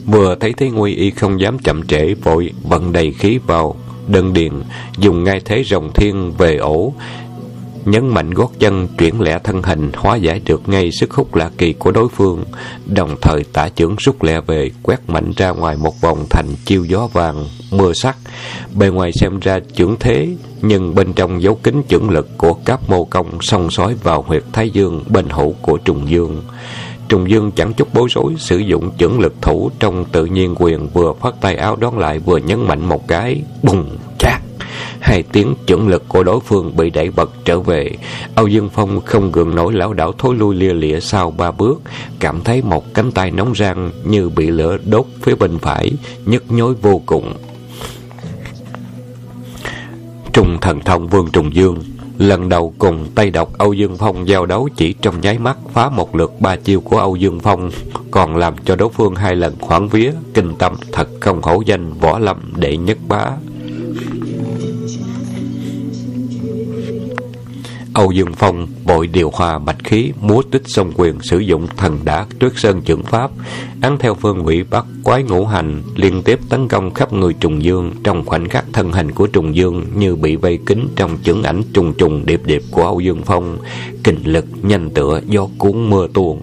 vừa 0.07 0.35
thấy 0.41 0.53
thế 0.53 0.71
nguy 0.71 0.95
y 0.95 1.11
không 1.11 1.41
dám 1.41 1.59
chậm 1.59 1.87
trễ, 1.87 2.15
vội 2.15 2.53
vận 2.63 2.93
đầy 2.93 3.13
khí 3.13 3.39
vào, 3.47 3.77
đơn 4.09 4.33
điền, 4.33 4.53
dùng 4.99 5.25
ngay 5.25 5.41
thế 5.45 5.63
rồng 5.67 5.93
thiên 5.93 6.33
về 6.39 6.57
ổ 6.57 6.93
nhấn 7.87 8.09
mạnh 8.09 8.31
gót 8.31 8.53
chân 8.59 8.89
chuyển 8.99 9.21
lẻ 9.21 9.39
thân 9.39 9.63
hình, 9.63 9.91
hóa 9.97 10.17
giải 10.17 10.41
được 10.45 10.69
ngay 10.69 10.91
sức 10.93 11.13
hút 11.13 11.35
lạ 11.35 11.51
kỳ 11.59 11.73
của 11.73 11.91
đối 11.91 12.09
phương, 12.09 12.45
đồng 12.87 13.17
thời 13.21 13.45
tả 13.53 13.69
trưởng 13.69 13.97
rút 13.99 14.23
lẹ 14.23 14.41
về, 14.41 14.71
quét 14.83 15.09
mạnh 15.09 15.33
ra 15.37 15.51
ngoài 15.51 15.77
một 15.77 16.01
vòng 16.01 16.27
thành 16.31 16.47
chiêu 16.65 16.85
gió 16.85 17.09
vàng, 17.13 17.45
mưa 17.71 17.93
sắc. 17.93 18.17
Bề 18.75 18.89
ngoài 18.89 19.13
xem 19.13 19.41
ra 19.41 19.59
trưởng 19.75 19.97
thế, 20.01 20.29
nhưng 20.63 20.95
bên 20.95 21.13
trong 21.13 21.43
dấu 21.43 21.55
kính 21.55 21.83
trưởng 21.89 22.11
lực 22.11 22.39
của 22.39 22.55
các 22.55 22.81
mô 22.89 23.05
công 23.05 23.39
song 23.41 23.71
sói 23.71 23.95
vào 24.03 24.23
huyệt 24.23 24.43
thái 24.53 24.71
dương 24.71 25.05
bên 25.09 25.29
hữu 25.29 25.55
của 25.63 25.79
trùng 25.85 26.11
dương. 26.11 26.43
Trùng 27.09 27.31
Dương 27.31 27.51
chẳng 27.51 27.73
chút 27.75 27.89
bối 27.95 28.09
rối, 28.11 28.35
Sử 28.39 28.59
dụng 28.59 28.91
chưởng 28.99 29.21
lực 29.21 29.35
thủ 29.43 29.71
trong 29.79 30.05
tự 30.05 30.25
nhiên 30.25 30.55
quyền 30.59 30.89
Vừa 30.89 31.13
phát 31.21 31.35
tay 31.41 31.57
áo 31.57 31.77
đón 31.77 31.99
lại, 31.99 32.19
vừa 32.19 32.37
nhấn 32.37 32.61
mạnh 32.69 32.89
một 32.89 33.09
cái, 33.09 33.43
Bùng, 33.63 33.99
chát. 34.19 34.46
Hai 35.07 35.23
tiếng 35.23 35.55
chuẩn 35.67 35.89
lực 35.89 36.05
của 36.09 36.23
đối 36.23 36.41
phương 36.41 36.77
bị 36.77 36.91
đẩy 36.91 37.11
bật 37.11 37.31
trở 37.45 37.61
về 37.61 37.91
Âu 38.35 38.47
Dương 38.47 38.69
Phong 38.75 39.01
không 39.01 39.33
gượng 39.33 39.55
nổi 39.55 39.73
lão 39.73 39.93
đảo 39.93 40.13
thối 40.19 40.35
lui 40.35 40.57
lia 40.57 40.73
lịa 40.73 41.01
sau 41.01 41.31
ba 41.31 41.51
bước 41.51 41.83
Cảm 42.21 42.41
thấy 42.45 42.63
một 42.63 42.95
cánh 42.95 43.13
tay 43.13 43.31
nóng 43.31 43.55
rang 43.55 43.91
Như 44.05 44.29
bị 44.29 44.47
lửa 44.47 44.79
đốt 44.85 45.07
phía 45.23 45.35
bên 45.35 45.59
phải 45.59 45.93
nhức 46.25 46.53
nhối 46.53 46.75
vô 46.75 47.03
cùng 47.07 47.35
Trung 50.33 50.59
thần 50.61 50.81
thông 50.81 51.09
Vương 51.09 51.31
Trùng 51.33 51.55
Dương 51.55 51.79
Lần 52.19 52.49
đầu 52.49 52.75
cùng 52.79 53.07
tay 53.15 53.31
độc 53.31 53.59
Âu 53.59 53.73
Dương 53.73 53.97
Phong 53.97 54.29
giao 54.29 54.47
đấu 54.47 54.69
chỉ 54.77 54.93
trong 54.93 55.21
nháy 55.21 55.39
mắt 55.39 55.57
phá 55.73 55.89
một 55.89 56.17
lượt 56.17 56.33
ba 56.41 56.57
chiêu 56.57 56.81
của 56.81 56.99
Âu 56.99 57.17
Dương 57.17 57.41
Phong, 57.41 57.71
còn 58.11 58.37
làm 58.37 58.55
cho 58.65 58.77
đối 58.77 58.89
phương 58.89 59.15
hai 59.15 59.37
lần 59.37 59.55
khoảng 59.61 59.89
vía, 59.89 60.13
kinh 60.35 60.55
tâm 60.59 60.75
thật 60.93 61.09
không 61.21 61.43
hổ 61.43 61.63
danh 61.67 61.93
võ 61.93 62.19
lâm 62.19 62.37
đệ 62.57 62.77
nhất 62.77 62.99
bá. 63.09 63.31
Âu 67.97 68.11
Dương 68.11 68.33
Phong 68.33 68.67
vội 68.85 69.07
điều 69.07 69.31
hòa 69.31 69.59
bạch 69.59 69.85
khí, 69.85 70.13
múa 70.21 70.43
tích 70.51 70.63
sông 70.65 70.93
quyền 70.97 71.21
sử 71.23 71.39
dụng 71.39 71.67
thần 71.77 71.99
đá 72.05 72.27
tuyết 72.39 72.53
sơn 72.57 72.83
trưởng 72.83 73.03
pháp, 73.03 73.31
án 73.81 73.99
theo 73.99 74.15
phương 74.15 74.45
vị 74.45 74.63
bắt 74.63 74.85
quái 75.05 75.23
ngũ 75.23 75.47
hành, 75.47 75.83
liên 75.95 76.23
tiếp 76.23 76.39
tấn 76.49 76.69
công 76.69 76.95
khắp 76.95 77.13
người 77.13 77.33
trùng 77.33 77.63
dương. 77.63 77.93
Trong 78.05 78.25
khoảnh 78.25 78.49
khắc 78.49 78.65
thân 78.73 78.93
hình 78.93 79.13
của 79.13 79.27
trùng 79.27 79.57
dương 79.57 79.87
như 79.95 80.17
bị 80.17 80.37
vây 80.37 80.59
kín 80.67 80.89
trong 80.97 81.19
chưởng 81.25 81.43
ảnh 81.43 81.63
trùng 81.73 81.95
trùng 81.95 82.27
điệp 82.27 82.41
điệp 82.45 82.63
của 82.71 82.83
Âu 82.83 83.01
Dương 83.01 83.23
Phong, 83.25 83.59
kình 84.05 84.21
lực 84.25 84.45
nhanh 84.63 84.91
tựa 84.91 85.21
do 85.27 85.49
cuốn 85.59 85.91
mưa 85.91 86.07
tuôn. 86.15 86.43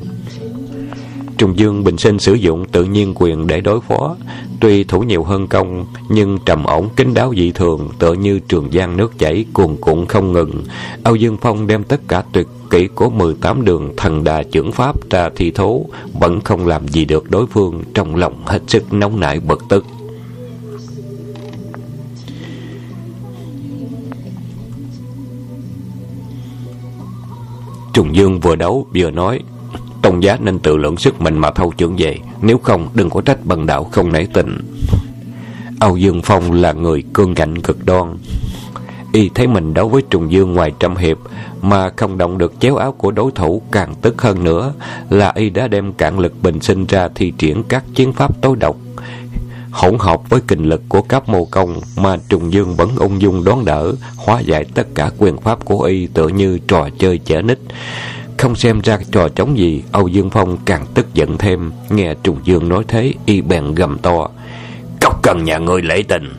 Trùng 1.43 1.57
Dương 1.57 1.83
bình 1.83 1.97
sinh 1.97 2.19
sử 2.19 2.33
dụng 2.33 2.65
tự 2.65 2.83
nhiên 2.83 3.13
quyền 3.15 3.47
để 3.47 3.61
đối 3.61 3.81
phó, 3.81 4.15
tuy 4.59 4.83
thủ 4.83 5.01
nhiều 5.01 5.23
hơn 5.23 5.47
công, 5.47 5.85
nhưng 6.09 6.37
trầm 6.45 6.63
ổn 6.63 6.89
kín 6.95 7.13
đáo 7.13 7.33
dị 7.37 7.51
thường, 7.51 7.89
tựa 7.99 8.13
như 8.13 8.39
trường 8.39 8.71
giang 8.71 8.97
nước 8.97 9.19
chảy 9.19 9.45
cuồn 9.53 9.75
cuộn 9.81 10.05
không 10.05 10.31
ngừng. 10.31 10.63
Âu 11.03 11.15
Dương 11.15 11.37
Phong 11.41 11.67
đem 11.67 11.83
tất 11.83 12.01
cả 12.07 12.23
tuyệt 12.31 12.47
kỹ 12.69 12.87
của 12.87 13.09
18 13.09 13.65
đường 13.65 13.93
thần 13.97 14.23
đà 14.23 14.43
trưởng 14.43 14.71
pháp 14.71 15.09
ra 15.09 15.29
thi 15.35 15.51
thố, 15.51 15.85
vẫn 16.19 16.41
không 16.41 16.67
làm 16.67 16.87
gì 16.87 17.05
được 17.05 17.31
đối 17.31 17.47
phương, 17.47 17.83
trong 17.93 18.15
lòng 18.15 18.45
hết 18.45 18.61
sức 18.67 18.93
nóng 18.93 19.19
nảy 19.19 19.39
bực 19.39 19.63
tức. 19.69 19.85
Trùng 27.93 28.15
Dương 28.15 28.39
vừa 28.39 28.55
đấu 28.55 28.87
vừa 28.93 29.11
nói 29.11 29.39
Tôn 30.03 30.19
giá 30.19 30.37
nên 30.39 30.59
tự 30.59 30.77
lượng 30.77 30.97
sức 30.97 31.21
mình 31.21 31.37
mà 31.37 31.51
thâu 31.51 31.73
trưởng 31.77 31.95
về. 31.97 32.19
Nếu 32.41 32.57
không, 32.57 32.89
đừng 32.93 33.09
có 33.09 33.21
trách 33.21 33.45
bần 33.45 33.65
đạo 33.65 33.83
không 33.83 34.11
nể 34.11 34.25
tình. 34.33 34.57
Âu 35.79 35.97
Dương 35.97 36.21
Phong 36.21 36.51
là 36.51 36.71
người 36.71 37.03
cương 37.13 37.33
ngạnh 37.33 37.61
cực 37.61 37.85
đoan. 37.85 38.17
Y 39.13 39.29
thấy 39.29 39.47
mình 39.47 39.73
đấu 39.73 39.89
với 39.89 40.01
Trùng 40.09 40.31
Dương 40.31 40.53
ngoài 40.53 40.71
trăm 40.79 40.95
hiệp, 40.95 41.17
Mà 41.61 41.89
không 41.89 42.17
động 42.17 42.37
được 42.37 42.53
chéo 42.59 42.75
áo 42.75 42.91
của 42.91 43.11
đối 43.11 43.31
thủ 43.31 43.61
càng 43.71 43.95
tức 44.01 44.21
hơn 44.21 44.43
nữa, 44.43 44.73
Là 45.09 45.31
Y 45.35 45.49
đã 45.49 45.67
đem 45.67 45.93
cạn 45.93 46.19
lực 46.19 46.33
bình 46.41 46.61
sinh 46.61 46.85
ra 46.85 47.09
thi 47.15 47.33
triển 47.37 47.63
các 47.63 47.83
chiến 47.95 48.13
pháp 48.13 48.41
tối 48.41 48.55
độc. 48.55 48.75
Hỗn 49.71 49.95
hợp 49.99 50.29
với 50.29 50.41
kinh 50.47 50.69
lực 50.69 50.81
của 50.89 51.01
các 51.01 51.29
mô 51.29 51.45
công 51.45 51.81
Mà 51.97 52.17
Trùng 52.29 52.53
Dương 52.53 52.75
vẫn 52.75 52.89
ung 52.95 53.21
dung 53.21 53.43
đón 53.43 53.65
đỡ, 53.65 53.93
Hóa 54.15 54.39
giải 54.39 54.65
tất 54.73 54.87
cả 54.95 55.09
quyền 55.17 55.37
pháp 55.37 55.65
của 55.65 55.83
Y 55.83 56.07
tựa 56.07 56.27
như 56.27 56.59
trò 56.67 56.89
chơi 56.99 57.17
trẻ 57.17 57.41
nít 57.41 57.59
không 58.43 58.55
xem 58.55 58.81
ra 58.81 58.97
trò 59.11 59.29
trống 59.29 59.57
gì, 59.57 59.83
Âu 59.91 60.07
Dương 60.07 60.29
Phong 60.29 60.57
càng 60.65 60.85
tức 60.93 61.13
giận 61.13 61.37
thêm. 61.37 61.71
Nghe 61.89 62.13
Trùng 62.23 62.37
Dương 62.43 62.69
nói 62.69 62.83
thế, 62.87 63.13
y 63.25 63.41
bèn 63.41 63.75
gầm 63.75 63.97
to. 63.97 64.27
Cốc 65.01 65.23
cần 65.23 65.43
nhà 65.43 65.57
ngươi 65.57 65.81
lễ 65.81 66.03
tình, 66.07 66.33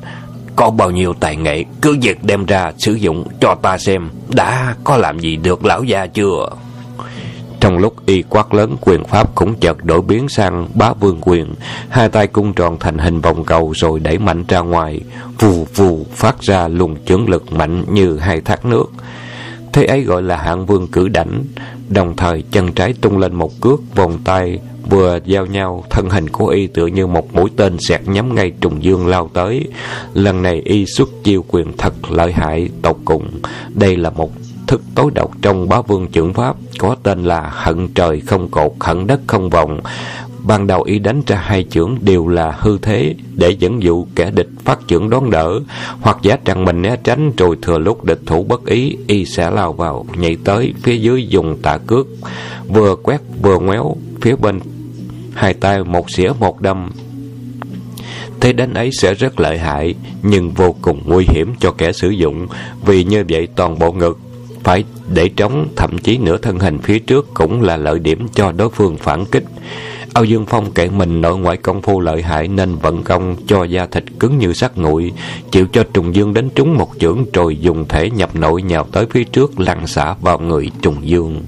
có 0.56 0.70
bao 0.70 0.90
nhiêu 0.90 1.14
tài 1.20 1.36
nghệ, 1.36 1.64
cứ 1.82 1.96
việc 2.02 2.24
đem 2.24 2.46
ra 2.46 2.72
sử 2.78 2.94
dụng 2.94 3.26
cho 3.40 3.54
ta 3.62 3.78
xem, 3.78 4.08
đã 4.28 4.74
có 4.84 4.96
làm 4.96 5.18
gì 5.18 5.36
được 5.36 5.64
lão 5.64 5.82
gia 5.82 6.06
chưa? 6.06 6.48
Trong 7.60 7.78
lúc 7.78 8.06
y 8.06 8.22
quát 8.22 8.54
lớn 8.54 8.76
quyền 8.80 9.04
pháp 9.04 9.34
cũng 9.34 9.54
chợt 9.54 9.84
đổi 9.84 10.02
biến 10.02 10.28
sang 10.28 10.68
bá 10.74 10.92
vương 10.92 11.20
quyền, 11.20 11.54
hai 11.88 12.08
tay 12.08 12.26
cung 12.26 12.52
tròn 12.52 12.76
thành 12.80 12.98
hình 12.98 13.20
vòng 13.20 13.44
cầu 13.44 13.72
rồi 13.76 14.00
đẩy 14.00 14.18
mạnh 14.18 14.44
ra 14.48 14.60
ngoài, 14.60 15.00
vù 15.38 15.66
vù 15.74 16.06
phát 16.14 16.42
ra 16.42 16.68
luồng 16.68 16.96
chưởng 17.06 17.28
lực 17.28 17.52
mạnh 17.52 17.84
như 17.88 18.16
hai 18.16 18.40
thác 18.40 18.64
nước. 18.64 18.86
Thế 19.74 19.84
ấy 19.84 20.02
gọi 20.02 20.22
là 20.22 20.36
hạng 20.36 20.66
vương 20.66 20.86
cử 20.86 21.08
đảnh, 21.08 21.44
đồng 21.88 22.16
thời 22.16 22.42
chân 22.50 22.72
trái 22.72 22.94
tung 23.00 23.18
lên 23.18 23.34
một 23.34 23.60
cước, 23.60 23.80
vòng 23.94 24.18
tay 24.24 24.58
vừa 24.90 25.18
giao 25.24 25.46
nhau, 25.46 25.84
thân 25.90 26.10
hình 26.10 26.28
của 26.28 26.46
y 26.46 26.66
tựa 26.66 26.86
như 26.86 27.06
một 27.06 27.34
mũi 27.34 27.50
tên 27.56 27.76
xẹt 27.88 28.00
nhắm 28.08 28.34
ngay 28.34 28.52
trùng 28.60 28.84
dương 28.84 29.06
lao 29.06 29.30
tới. 29.34 29.66
Lần 30.14 30.42
này 30.42 30.62
y 30.64 30.84
xuất 30.96 31.08
chiêu 31.24 31.44
quyền 31.48 31.76
thật 31.76 31.94
lợi 32.10 32.32
hại 32.32 32.68
tột 32.82 32.96
cùng. 33.04 33.28
Đây 33.74 33.96
là 33.96 34.10
một 34.10 34.30
thức 34.66 34.82
tối 34.94 35.10
độc 35.14 35.30
trong 35.42 35.68
bá 35.68 35.80
vương 35.80 36.06
trưởng 36.06 36.34
pháp 36.34 36.56
có 36.78 36.96
tên 37.02 37.24
là 37.24 37.50
hận 37.54 37.88
trời 37.94 38.20
không 38.20 38.48
cột 38.48 38.72
hận 38.80 39.06
đất 39.06 39.20
không 39.26 39.50
vòng 39.50 39.80
ban 40.44 40.66
đầu 40.66 40.82
y 40.82 40.98
đánh 40.98 41.22
ra 41.26 41.36
hai 41.36 41.64
chưởng 41.70 41.98
đều 42.00 42.28
là 42.28 42.56
hư 42.58 42.78
thế 42.78 43.14
để 43.34 43.50
dẫn 43.50 43.82
dụ 43.82 44.06
kẻ 44.14 44.30
địch 44.30 44.48
phát 44.64 44.78
chưởng 44.86 45.10
đón 45.10 45.30
đỡ. 45.30 45.60
Hoặc 46.00 46.18
giả 46.22 46.36
rằng 46.44 46.64
mình 46.64 46.82
né 46.82 46.96
tránh 47.04 47.32
rồi 47.36 47.56
thừa 47.62 47.78
lúc 47.78 48.04
địch 48.04 48.20
thủ 48.26 48.44
bất 48.44 48.66
ý, 48.66 48.96
y 49.06 49.24
sẽ 49.24 49.50
lao 49.50 49.72
vào, 49.72 50.06
nhảy 50.16 50.36
tới 50.44 50.74
phía 50.82 50.96
dưới 50.96 51.26
dùng 51.26 51.56
tạ 51.62 51.78
cước. 51.78 52.06
Vừa 52.68 52.96
quét 52.96 53.20
vừa 53.42 53.58
ngoéo, 53.58 53.96
phía 54.20 54.36
bên 54.36 54.60
hai 55.34 55.54
tay 55.54 55.84
một 55.84 56.10
xỉa 56.10 56.32
một 56.40 56.60
đâm. 56.60 56.90
Thế 58.40 58.52
đánh 58.52 58.74
ấy 58.74 58.90
sẽ 59.00 59.14
rất 59.14 59.40
lợi 59.40 59.58
hại, 59.58 59.94
nhưng 60.22 60.50
vô 60.50 60.74
cùng 60.82 61.02
nguy 61.04 61.24
hiểm 61.28 61.54
cho 61.60 61.70
kẻ 61.70 61.92
sử 61.92 62.10
dụng, 62.10 62.46
vì 62.86 63.04
như 63.04 63.24
vậy 63.28 63.48
toàn 63.56 63.78
bộ 63.78 63.92
ngực 63.92 64.18
phải 64.64 64.84
để 65.08 65.28
trống, 65.28 65.68
thậm 65.76 65.98
chí 65.98 66.18
nửa 66.18 66.36
thân 66.36 66.58
hình 66.58 66.78
phía 66.78 66.98
trước 66.98 67.34
cũng 67.34 67.62
là 67.62 67.76
lợi 67.76 67.98
điểm 67.98 68.26
cho 68.34 68.52
đối 68.52 68.68
phương 68.70 68.96
phản 68.96 69.24
kích. 69.24 69.44
Âu 70.14 70.24
Dương 70.24 70.46
Phong 70.46 70.70
kể 70.72 70.88
mình 70.88 71.20
nội 71.20 71.38
ngoại 71.38 71.56
công 71.56 71.82
phu 71.82 72.00
lợi 72.00 72.22
hại 72.22 72.48
nên 72.48 72.76
vận 72.76 73.02
công 73.02 73.36
cho 73.46 73.64
da 73.64 73.86
thịt 73.86 74.04
cứng 74.20 74.38
như 74.38 74.52
sắt 74.52 74.78
nguội, 74.78 75.12
chịu 75.50 75.66
cho 75.72 75.84
Trùng 75.94 76.14
Dương 76.14 76.34
đánh 76.34 76.48
trúng 76.54 76.76
một 76.76 76.90
chưởng 76.98 77.24
rồi 77.32 77.56
dùng 77.56 77.88
thể 77.88 78.10
nhập 78.10 78.36
nội 78.36 78.62
nhào 78.62 78.86
tới 78.92 79.06
phía 79.10 79.24
trước 79.24 79.60
lăn 79.60 79.86
xả 79.86 80.14
vào 80.20 80.38
người 80.38 80.70
Trùng 80.82 81.08
Dương. 81.08 81.42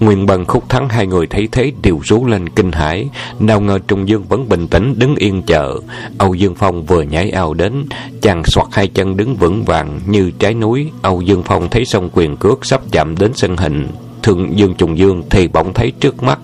Nguyên 0.00 0.26
Bần 0.26 0.44
khúc 0.44 0.68
thắng 0.68 0.88
hai 0.88 1.06
người 1.06 1.26
thấy 1.26 1.48
thế 1.52 1.72
đều 1.82 2.00
rú 2.04 2.26
lên 2.26 2.48
kinh 2.48 2.72
hãi, 2.72 3.08
nào 3.38 3.60
ngờ 3.60 3.78
Trung 3.88 4.08
Dương 4.08 4.24
vẫn 4.24 4.48
bình 4.48 4.68
tĩnh 4.68 4.98
đứng 4.98 5.16
yên 5.16 5.42
chờ. 5.42 5.74
Âu 6.18 6.34
Dương 6.34 6.54
Phong 6.54 6.84
vừa 6.84 7.02
nhảy 7.02 7.30
ao 7.30 7.54
đến, 7.54 7.84
chàng 8.22 8.44
soạt 8.44 8.66
hai 8.72 8.86
chân 8.86 9.16
đứng 9.16 9.36
vững 9.36 9.64
vàng 9.64 10.00
như 10.06 10.30
trái 10.30 10.54
núi. 10.54 10.90
Âu 11.02 11.20
Dương 11.20 11.42
Phong 11.42 11.68
thấy 11.70 11.84
sông 11.84 12.10
quyền 12.12 12.36
cước 12.36 12.66
sắp 12.66 12.80
chạm 12.90 13.18
đến 13.18 13.32
sân 13.34 13.56
hình, 13.56 13.88
Thượng 14.28 14.58
Dương 14.58 14.74
Trùng 14.74 14.98
Dương 14.98 15.22
thì 15.30 15.48
bỗng 15.48 15.74
thấy 15.74 15.92
trước 16.00 16.22
mắt 16.22 16.38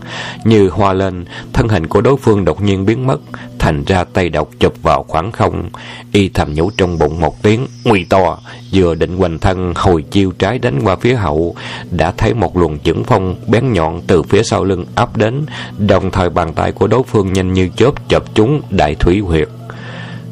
như 0.45 0.69
hoa 0.69 0.93
lên, 0.93 1.25
thân 1.53 1.69
hình 1.69 1.87
của 1.87 2.01
đối 2.01 2.17
phương 2.17 2.45
đột 2.45 2.63
nhiên 2.63 2.87
biến 2.87 3.07
mất, 3.07 3.21
thành 3.59 3.85
ra 3.85 4.05
tay 4.05 4.29
độc 4.29 4.49
chụp 4.61 4.75
vào 4.83 5.05
khoảng 5.09 5.33
không. 5.33 5.71
Y 6.13 6.29
thầm 6.29 6.55
nhủ 6.55 6.71
trong 6.71 6.99
bụng 6.99 7.21
một 7.21 7.43
tiếng, 7.43 7.67
nguy 7.85 8.05
to, 8.05 8.39
vừa 8.73 8.95
định 8.95 9.17
hoành 9.17 9.39
thân 9.39 9.73
hồi 9.77 10.03
chiêu 10.03 10.33
trái 10.39 10.59
đánh 10.59 10.81
qua 10.85 10.97
phía 10.97 11.15
hậu, 11.15 11.55
đã 11.91 12.13
thấy 12.17 12.35
một 12.35 12.57
luồng 12.57 12.79
chưởng 12.79 13.05
phong 13.05 13.35
bén 13.47 13.73
nhọn 13.73 14.01
từ 14.07 14.23
phía 14.23 14.43
sau 14.43 14.65
lưng 14.65 14.85
áp 14.95 15.17
đến, 15.17 15.47
đồng 15.79 16.11
thời 16.11 16.31
bàn 16.31 16.53
tay 16.55 16.73
của 16.73 16.87
đối 16.87 17.03
phương 17.03 17.33
nhanh 17.33 17.53
như 17.53 17.69
chớp 17.77 18.09
chập 18.09 18.23
chúng 18.35 18.63
đại 18.71 18.95
thủy 18.95 19.21
huyệt. 19.21 19.49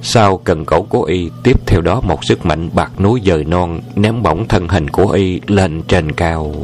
Sau 0.02 0.36
cần 0.36 0.64
cổ 0.64 0.82
của 0.82 1.02
y, 1.02 1.30
tiếp 1.42 1.66
theo 1.66 1.80
đó 1.80 2.00
một 2.00 2.24
sức 2.24 2.46
mạnh 2.46 2.70
bạc 2.74 3.00
núi 3.00 3.20
dời 3.24 3.44
non, 3.44 3.80
ném 3.96 4.22
bổng 4.22 4.48
thân 4.48 4.68
hình 4.68 4.88
của 4.88 5.10
y 5.10 5.40
lên 5.46 5.82
trên 5.82 6.12
cao. 6.12 6.54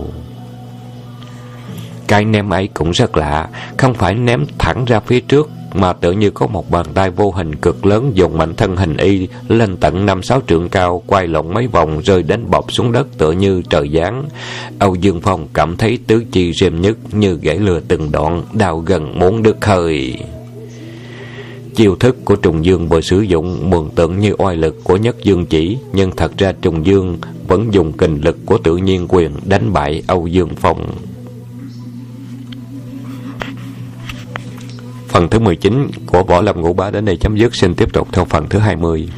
Cái 2.08 2.24
ném 2.24 2.50
ấy 2.50 2.68
cũng 2.74 2.90
rất 2.90 3.16
lạ, 3.16 3.48
không 3.76 3.94
phải 3.94 4.14
ném 4.14 4.44
thẳng 4.58 4.84
ra 4.84 5.00
phía 5.00 5.20
trước, 5.20 5.50
mà 5.74 5.92
tự 5.92 6.12
như 6.12 6.30
có 6.30 6.46
một 6.46 6.70
bàn 6.70 6.86
tay 6.94 7.10
vô 7.10 7.30
hình 7.30 7.54
cực 7.54 7.86
lớn 7.86 8.10
dùng 8.14 8.38
mạnh 8.38 8.54
thân 8.54 8.76
hình 8.76 8.96
y 8.96 9.28
lên 9.48 9.76
tận 9.76 10.06
năm 10.06 10.22
sáu 10.22 10.42
trượng 10.46 10.68
cao, 10.68 11.02
quay 11.06 11.26
lộn 11.26 11.54
mấy 11.54 11.66
vòng 11.66 12.00
rơi 12.04 12.22
đến 12.22 12.50
bọc 12.50 12.72
xuống 12.72 12.92
đất 12.92 13.18
tựa 13.18 13.32
như 13.32 13.62
trời 13.70 13.90
giáng. 13.94 14.24
Âu 14.78 14.94
Dương 14.94 15.20
Phong 15.20 15.48
cảm 15.54 15.76
thấy 15.76 15.98
tứ 16.06 16.24
chi 16.32 16.52
rêm 16.60 16.80
nhất 16.80 16.96
như 17.12 17.38
gãy 17.42 17.58
lừa 17.58 17.80
từng 17.80 18.12
đoạn, 18.12 18.42
đau 18.52 18.78
gần 18.78 19.18
muốn 19.18 19.42
đứt 19.42 19.64
hơi. 19.64 20.14
Chiêu 21.74 21.96
thức 21.96 22.16
của 22.24 22.36
Trùng 22.36 22.64
Dương 22.64 22.88
vừa 22.88 23.00
sử 23.00 23.20
dụng 23.20 23.70
mường 23.70 23.90
tượng 23.94 24.18
như 24.18 24.34
oai 24.38 24.56
lực 24.56 24.84
của 24.84 24.96
nhất 24.96 25.16
dương 25.22 25.46
chỉ, 25.46 25.78
nhưng 25.92 26.10
thật 26.16 26.38
ra 26.38 26.52
Trùng 26.62 26.86
Dương 26.86 27.18
vẫn 27.48 27.74
dùng 27.74 27.92
kình 27.92 28.20
lực 28.24 28.36
của 28.46 28.58
tự 28.58 28.76
nhiên 28.76 29.06
quyền 29.08 29.32
đánh 29.44 29.72
bại 29.72 30.02
Âu 30.06 30.26
Dương 30.26 30.50
Phong. 30.56 30.86
Phần 35.18 35.28
thứ 35.28 35.38
19 35.38 35.90
của 36.06 36.22
Võ 36.22 36.40
Lâm 36.40 36.60
Ngũ 36.60 36.72
Bá 36.72 36.90
đến 36.90 37.04
đây 37.04 37.16
chấm 37.16 37.36
dứt, 37.36 37.54
xin 37.54 37.74
tiếp 37.74 37.92
tục 37.92 38.08
theo 38.12 38.24
phần 38.24 38.48
thứ 38.48 38.58
20. 38.58 39.08